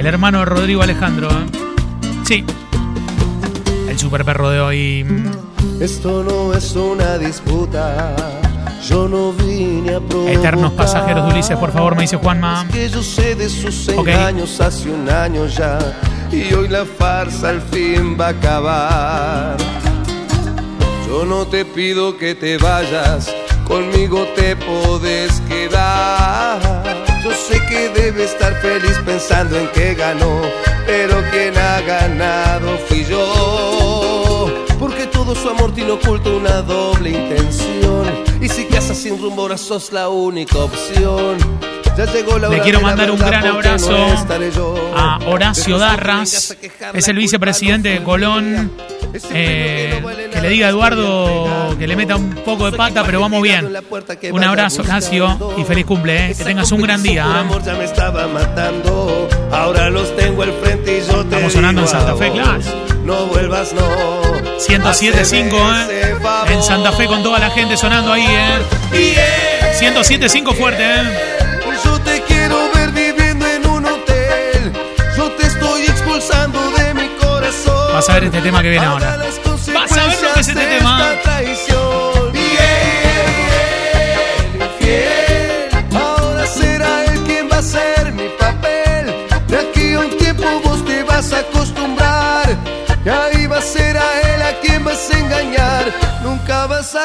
El 0.06 0.14
hermano 0.14 0.38
de 0.38 0.44
Rodrigo 0.44 0.82
Alejandro, 0.82 1.28
¿eh? 1.28 1.46
Sí. 2.24 2.44
El 3.88 3.98
super 3.98 4.24
perro 4.24 4.50
de 4.50 4.60
hoy. 4.60 5.04
Esto 5.80 6.22
no 6.22 6.54
es 6.54 6.76
una 6.76 7.18
disputa. 7.18 8.14
Yo 8.88 9.08
no 9.08 9.32
vine 9.32 9.96
a 9.96 9.98
provocar. 10.00 10.32
Eternos 10.32 10.74
pasajeros 10.74 11.26
de 11.26 11.32
Ulises, 11.32 11.56
por 11.58 11.72
favor, 11.72 11.96
me 11.96 12.02
dice 12.02 12.18
Juanma. 12.18 12.68
Que 12.70 12.88
yo 12.88 13.02
sé 13.02 13.34
de 13.34 13.48
sus 13.48 13.88
engaños 13.88 14.60
hace 14.60 14.90
un 14.90 15.10
año 15.10 15.46
ya. 15.46 15.76
Y 16.30 16.54
hoy 16.54 16.68
la 16.68 16.84
farsa 16.84 17.48
al 17.48 17.60
fin 17.62 18.16
va 18.16 18.26
a 18.26 18.30
acabar. 18.30 19.56
Yo 21.08 21.26
no 21.26 21.48
te 21.48 21.64
pido 21.64 22.16
que 22.16 22.36
te 22.36 22.58
vayas, 22.58 23.34
conmigo 23.66 24.24
te 24.36 24.54
podés 24.54 25.40
quedar. 25.48 26.60
Yo 27.24 27.32
sé 27.32 27.60
que 27.68 27.88
debe 28.06 28.22
estar 28.22 28.54
feliz 28.60 28.96
pensando 29.04 29.58
en 29.58 29.66
que 29.72 29.94
ganó, 29.94 30.40
pero 30.86 31.20
quien 31.32 31.58
ha 31.58 31.80
ganado 31.80 32.78
fui 32.86 33.04
yo. 33.04 33.75
Todo 35.26 35.34
su 35.34 35.48
amor 35.48 35.74
tiene 35.74 35.90
oculto 35.90 36.36
una 36.36 36.62
doble 36.62 37.10
intención. 37.10 38.06
Y 38.40 38.48
si 38.48 38.62
te 38.66 38.78
haces 38.78 38.96
sin 38.96 39.20
rumbo, 39.20 39.42
ahora 39.42 39.58
sos 39.58 39.90
la 39.90 40.08
única 40.08 40.56
opción. 40.58 41.36
Ya 41.98 42.04
llegó 42.04 42.38
la 42.38 42.48
Le 42.48 42.60
quiero 42.60 42.80
mandar 42.80 43.10
un 43.10 43.18
gran 43.18 43.44
abrazo 43.44 43.90
no 43.90 44.96
a 44.96 45.18
Horacio 45.26 45.78
Darras, 45.78 46.56
es 46.94 47.08
el 47.08 47.16
vicepresidente 47.16 47.88
de 47.88 48.04
Colón. 48.04 48.70
Eh, 49.32 50.00
que 50.32 50.40
le 50.40 50.48
diga 50.48 50.68
a 50.68 50.70
Eduardo 50.70 51.74
que 51.76 51.88
le 51.88 51.96
meta 51.96 52.14
un 52.14 52.30
poco 52.30 52.70
de 52.70 52.76
pata, 52.76 53.02
pero 53.02 53.20
vamos 53.20 53.42
bien. 53.42 53.68
Un 54.30 54.44
abrazo, 54.44 54.82
Horacio, 54.82 55.56
y 55.58 55.64
feliz 55.64 55.86
cumple, 55.86 56.30
¿eh? 56.30 56.34
Que 56.38 56.44
tengas 56.44 56.70
un 56.70 56.82
gran 56.82 57.02
día. 57.02 57.24
¿eh? 57.24 57.44
Estamos 61.00 61.52
sonando 61.52 61.80
en 61.80 61.88
Santa 61.88 62.14
Fe, 62.14 62.30
claro. 62.30 62.60
No 63.04 63.26
vuelvas, 63.26 63.72
no. 63.72 64.25
107.5, 64.58 65.90
¿eh? 65.90 66.16
En 66.48 66.62
Santa 66.62 66.92
Fe 66.92 67.06
con 67.06 67.22
toda 67.22 67.38
la 67.38 67.50
gente 67.50 67.76
sonando 67.76 68.12
ahí, 68.12 68.26
¿eh? 68.26 69.78
107.5 69.78 70.54
fuerte, 70.54 70.82
¿eh? 70.82 71.36
Yo 71.84 72.00
te 72.00 72.22
quiero 72.22 72.70
ver 72.74 72.90
viviendo 72.90 73.46
en 73.46 73.66
un 73.66 73.84
hotel. 73.84 74.72
Yo 75.16 75.30
te 75.32 75.46
estoy 75.46 75.82
expulsando 75.82 76.70
de 76.72 76.94
mi 76.94 77.08
corazón. 77.20 77.92
Vas 77.92 78.08
a 78.08 78.14
ver 78.14 78.24
este 78.24 78.40
tema 78.40 78.62
que 78.62 78.70
viene 78.70 78.86
ahora. 78.86 79.18
Vas 79.74 79.92
a 79.92 80.06
ver 80.06 80.22
lo 80.22 80.32
que 80.32 80.40
es 80.40 80.48
este 80.48 80.66
tema. 80.66 81.12
esta 81.12 81.36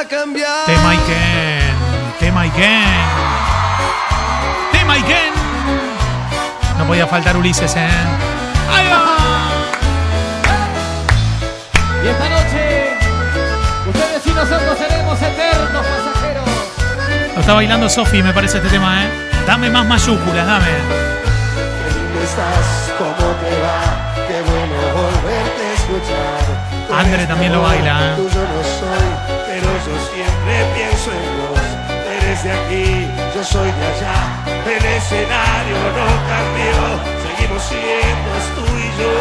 a 0.02 0.08
cambiar. 0.08 0.66
Tema 0.66 0.94
Iken. 0.96 1.76
Tema 2.20 2.42
Iken. 2.46 3.02
Tema 4.72 4.98
Iken. 4.98 5.34
No 6.78 6.86
podía 6.86 7.06
faltar 7.06 7.38
Ulises, 7.38 7.76
¿eh? 7.76 7.88
¡Ahí 8.72 8.88
va! 8.90 9.06
Y 12.04 12.08
esta 12.08 12.30
noche, 12.30 12.98
ustedes 13.88 14.26
y 14.26 14.30
nosotros 14.32 14.78
seremos 14.80 15.22
eternos 15.22 15.86
pasajeros. 15.86 16.50
Lo 17.36 17.42
está 17.42 17.54
bailando 17.54 17.88
Sofi, 17.88 18.24
me 18.24 18.34
parece 18.34 18.58
este 18.58 18.70
tema, 18.70 19.04
¿eh? 19.04 19.10
Dame 19.46 19.70
más 19.70 19.86
mayúsculas, 19.86 20.48
dame. 20.48 20.66
¿Dónde 21.94 22.24
estás? 22.24 22.92
¿Cómo 22.98 23.14
te 23.14 23.62
va? 23.62 24.16
Qué 24.28 24.42
bueno 24.42 24.76
volverte 24.96 25.64
a 25.64 25.74
escuchar. 25.74 27.28
También 27.28 27.54
lo 27.54 27.62
baila, 27.62 28.00
¿eh? 28.02 28.16
De 32.44 32.52
aquí, 32.52 33.08
yo 33.36 33.44
soy 33.44 33.70
de 33.70 33.86
allá. 33.86 34.18
El 34.66 34.84
escenario 34.84 35.78
no 35.94 36.08
cambió. 36.26 36.82
Seguimos 37.22 37.62
siendo 37.70 38.32
tú 38.58 38.66
y 38.66 38.90
yo, 38.98 39.14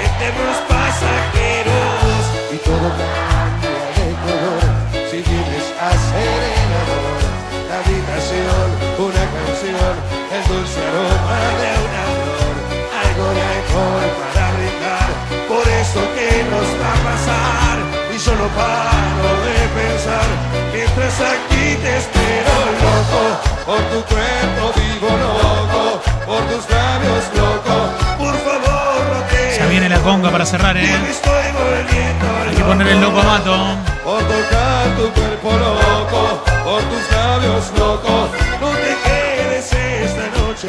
eternos 0.00 0.56
pasajeros. 0.64 2.24
Y 2.50 2.56
todo 2.64 2.88
cambia 2.96 3.68
de 4.00 4.08
color 4.24 4.64
si 5.10 5.16
vienes 5.28 5.66
a 5.76 5.92
ser 5.92 6.40
el 6.56 6.72
amor. 6.80 7.20
La 7.68 7.76
habitación, 7.84 8.66
una 8.96 9.24
canción, 9.36 9.92
el 10.32 10.42
dulce 10.48 10.80
aroma 10.88 11.40
de 11.60 11.70
una 11.84 12.04
flor. 12.16 12.56
Algo 12.96 13.24
alcohol 13.28 14.08
para 14.24 14.46
brindar 14.56 15.10
por 15.52 15.68
eso 15.68 16.00
que 16.16 16.30
nos 16.48 16.68
va 16.80 16.92
a 16.96 17.04
pasar. 17.12 17.76
Y 18.08 18.16
yo 18.16 18.32
no 18.40 18.48
paro 18.56 19.30
de 19.44 19.58
pensar 19.76 20.28
mientras 20.72 21.20
aquí 21.20 21.47
te 21.88 21.96
espero 21.96 22.54
loco. 22.84 23.20
Por 23.66 23.80
tu 23.92 24.02
cuerpo 24.12 24.72
vivo 24.80 25.10
loco, 25.26 26.00
por 26.26 26.40
tus 26.50 26.70
labios 26.70 27.24
loco. 27.36 27.74
Por 28.18 28.34
favor, 28.46 29.00
no 29.12 29.20
te 29.30 29.56
Ya 29.58 29.66
viene 29.66 29.88
la 29.88 29.98
conga 30.00 30.30
para 30.30 30.44
cerrar, 30.46 30.76
¿eh? 30.76 30.84
estoy 31.10 31.46
volviendo 31.52 32.26
Hay 32.48 32.56
que 32.56 32.64
poner 32.64 32.88
el 32.88 33.00
loco 33.00 33.20
a 33.20 33.24
mato. 33.24 33.56
por 34.04 34.20
tocar 34.22 34.84
tu 34.96 35.06
cuerpo 35.12 35.50
loco, 35.52 36.42
por 36.64 36.82
tus 36.82 37.10
labios 37.16 37.64
locos. 37.78 38.30
No 38.60 38.68
te 38.70 38.96
quedes 39.04 39.72
esta 39.72 40.26
noche, 40.40 40.68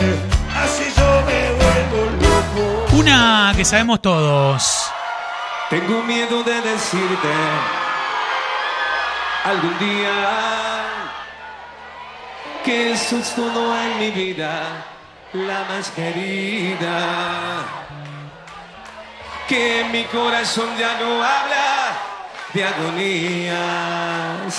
así 0.63 0.86
yo 0.97 1.09
me 1.28 1.41
vuelvo 1.59 1.99
loco. 2.22 2.97
Una 2.97 3.53
que 3.55 3.63
sabemos 3.65 4.01
todos. 4.01 4.91
Tengo 5.70 6.01
miedo 6.03 6.43
de 6.43 6.61
decirte 6.61 7.30
algún 9.45 9.78
día 9.80 10.11
que 12.70 12.95
sos 12.95 13.34
todo 13.36 13.76
en 13.82 13.99
mi 13.99 14.11
vida, 14.11 14.86
la 15.34 15.63
más 15.70 15.89
querida. 15.89 16.97
Que 19.47 19.86
mi 19.91 20.03
corazón 20.03 20.70
ya 20.78 20.91
no 20.99 21.24
habla 21.24 21.97
de 22.53 22.63
agonías. 22.72 24.53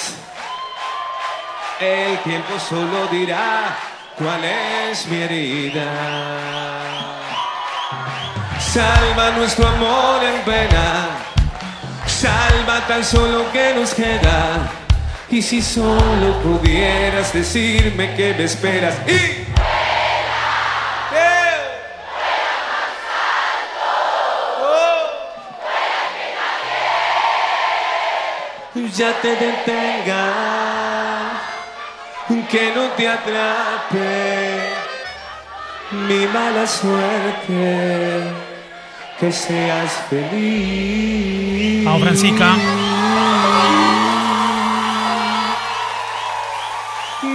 El 1.79 2.19
tiempo 2.25 2.59
solo 2.59 3.07
dirá 3.13 3.77
cuál 4.19 4.43
es 4.45 5.07
mi 5.07 5.23
herida. 5.23 5.89
Salva 8.59 9.31
nuestro 9.39 9.69
amor 9.69 10.25
en 10.25 10.41
pena. 10.43 11.11
Salva 12.07 12.85
tan 12.89 13.05
solo 13.05 13.53
que 13.53 13.75
nos 13.77 13.95
queda. 13.95 14.69
Y 15.31 15.43
si 15.43 15.63
solo 15.63 16.43
pudieras 16.43 17.33
decirme 17.33 18.15
que 18.15 18.35
me 18.35 18.45
esperas. 18.45 18.97
Y. 19.07 19.47
Ya 28.97 29.13
te 29.23 29.29
detenga. 29.29 30.61
Que 32.51 32.73
no 32.75 32.89
te 32.97 33.09
atrape 33.09 34.61
mi 35.93 36.27
mala 36.27 36.67
suerte, 36.67 38.25
que 39.21 39.31
seas 39.31 39.93
feliz. 40.11 41.85
Vamos, 41.85 42.03
Francisca. 42.03 42.57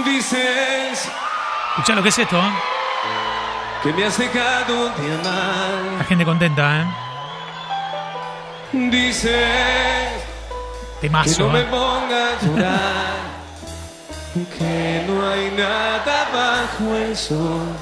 Dices 0.06 1.10
Escucha 1.70 1.94
lo 1.94 2.02
que 2.02 2.08
es 2.08 2.18
esto, 2.18 2.38
¿eh? 2.38 2.52
que 3.82 3.92
me 3.92 4.04
has 4.04 4.16
dejado 4.16 4.88
de 4.90 5.14
amar. 5.14 5.98
La 5.98 6.04
gente 6.04 6.24
contenta, 6.24 6.80
¿eh? 6.80 6.86
Dices 8.72 9.30
que 11.00 11.08
Temazo, 11.08 11.46
no 11.46 11.52
me 11.52 11.60
¿eh? 11.60 11.64
ponga 11.64 12.28
a 12.30 12.40
llorar, 12.44 13.16
que 14.58 15.04
no 15.06 15.28
hay 15.28 15.50
nada 15.50 16.28
bajo 16.32 16.94
el 16.96 17.16
sol 17.16 17.76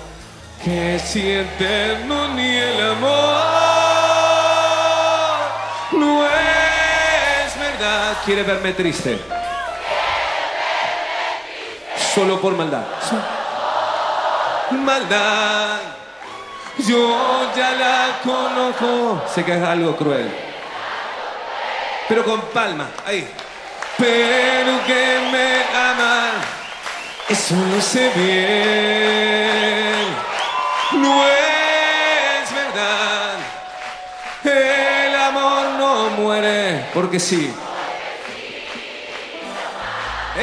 que 0.65 0.99
si 0.99 1.31
eterno 1.31 2.29
ni 2.35 2.57
el 2.57 2.91
amor. 2.91 3.35
No 5.93 6.27
es 6.27 7.59
verdad. 7.59 8.17
¿Quiere 8.25 8.43
verme 8.43 8.73
triste? 8.73 9.21
Solo 12.15 12.41
por 12.41 12.55
maldad. 12.55 12.85
Maldad. 14.71 15.81
Yo 16.87 17.53
ya 17.57 17.73
la 17.73 18.21
conozco. 18.23 19.21
Sé 19.35 19.45
que 19.45 19.57
es 19.57 19.63
algo 19.63 19.97
cruel. 19.97 20.33
Pero 22.09 22.25
con 22.25 22.41
palma, 22.53 22.87
ahí. 23.05 23.29
Pero 23.99 24.85
que 24.87 25.29
me 25.33 25.65
ama. 25.77 26.31
Eso 27.29 27.57
lo 27.57 27.81
sé 27.81 28.11
bien. 28.15 30.07
No 30.93 31.27
es 31.27 32.55
verdad. 32.55 33.39
El 34.45 35.17
amor 35.17 35.67
no 35.79 36.11
muere 36.11 36.87
porque 36.95 37.19
sí. 37.19 37.53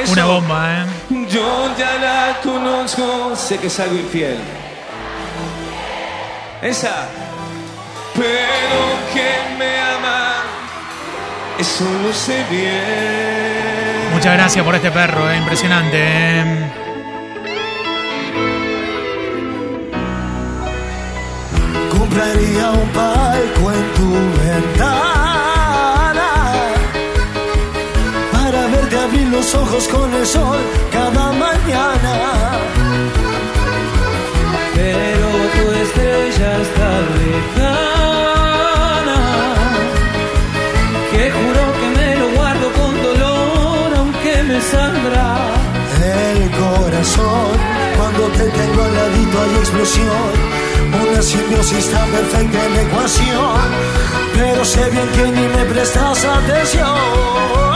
Eso, 0.02 0.12
Una 0.12 0.24
bomba, 0.24 0.82
¿eh? 0.82 0.86
Yo 1.30 1.70
ya 1.78 1.94
la 1.98 2.40
conozco, 2.42 3.36
sé 3.36 3.58
que 3.58 3.68
es 3.68 3.80
algo 3.80 3.94
infiel. 3.96 4.38
Esa. 6.60 7.08
Pero 8.14 8.80
que 9.14 9.56
me 9.58 9.78
ama, 9.78 10.34
eso 11.58 11.84
lo 12.02 12.12
sé 12.12 12.44
bien. 12.50 14.12
Muchas 14.12 14.34
gracias 14.34 14.64
por 14.64 14.74
este 14.74 14.90
perro, 14.90 15.30
¿eh? 15.30 15.36
Impresionante, 15.38 15.98
¿eh? 15.98 16.70
Compraría 21.90 22.70
un 22.70 22.88
palco 22.88 23.72
en 23.72 23.94
tu 23.94 24.12
ventana 24.42 25.01
los 29.42 29.54
ojos 29.56 29.88
con 29.88 30.14
el 30.14 30.24
sol 30.24 30.58
cada 30.92 31.32
mañana. 31.32 32.14
Pero 34.74 35.28
tu 35.56 35.64
estrella 35.84 36.50
está 36.66 36.90
lejana 37.20 37.60
Que 41.12 41.22
juro 41.36 41.62
que 41.78 41.88
me 41.98 42.10
lo 42.20 42.26
guardo 42.36 42.66
con 42.78 42.92
dolor 43.08 43.88
aunque 43.98 44.34
me 44.48 44.60
sangra 44.72 45.28
El 46.34 46.40
corazón 46.62 47.52
cuando 47.96 48.22
te 48.38 48.44
tengo 48.58 48.80
al 48.86 48.94
ladito 48.94 49.36
hay 49.42 49.54
explosión. 49.64 50.32
Una 51.02 51.22
simbiosis 51.22 51.86
tan 51.90 52.08
perfecta 52.10 52.58
en 52.66 52.74
la 52.74 52.82
ecuación. 52.82 53.60
Pero 54.34 54.64
sé 54.64 54.84
bien 54.90 55.08
que 55.16 55.24
ni 55.36 55.46
me 55.54 55.64
prestas 55.72 56.24
atención. 56.24 57.71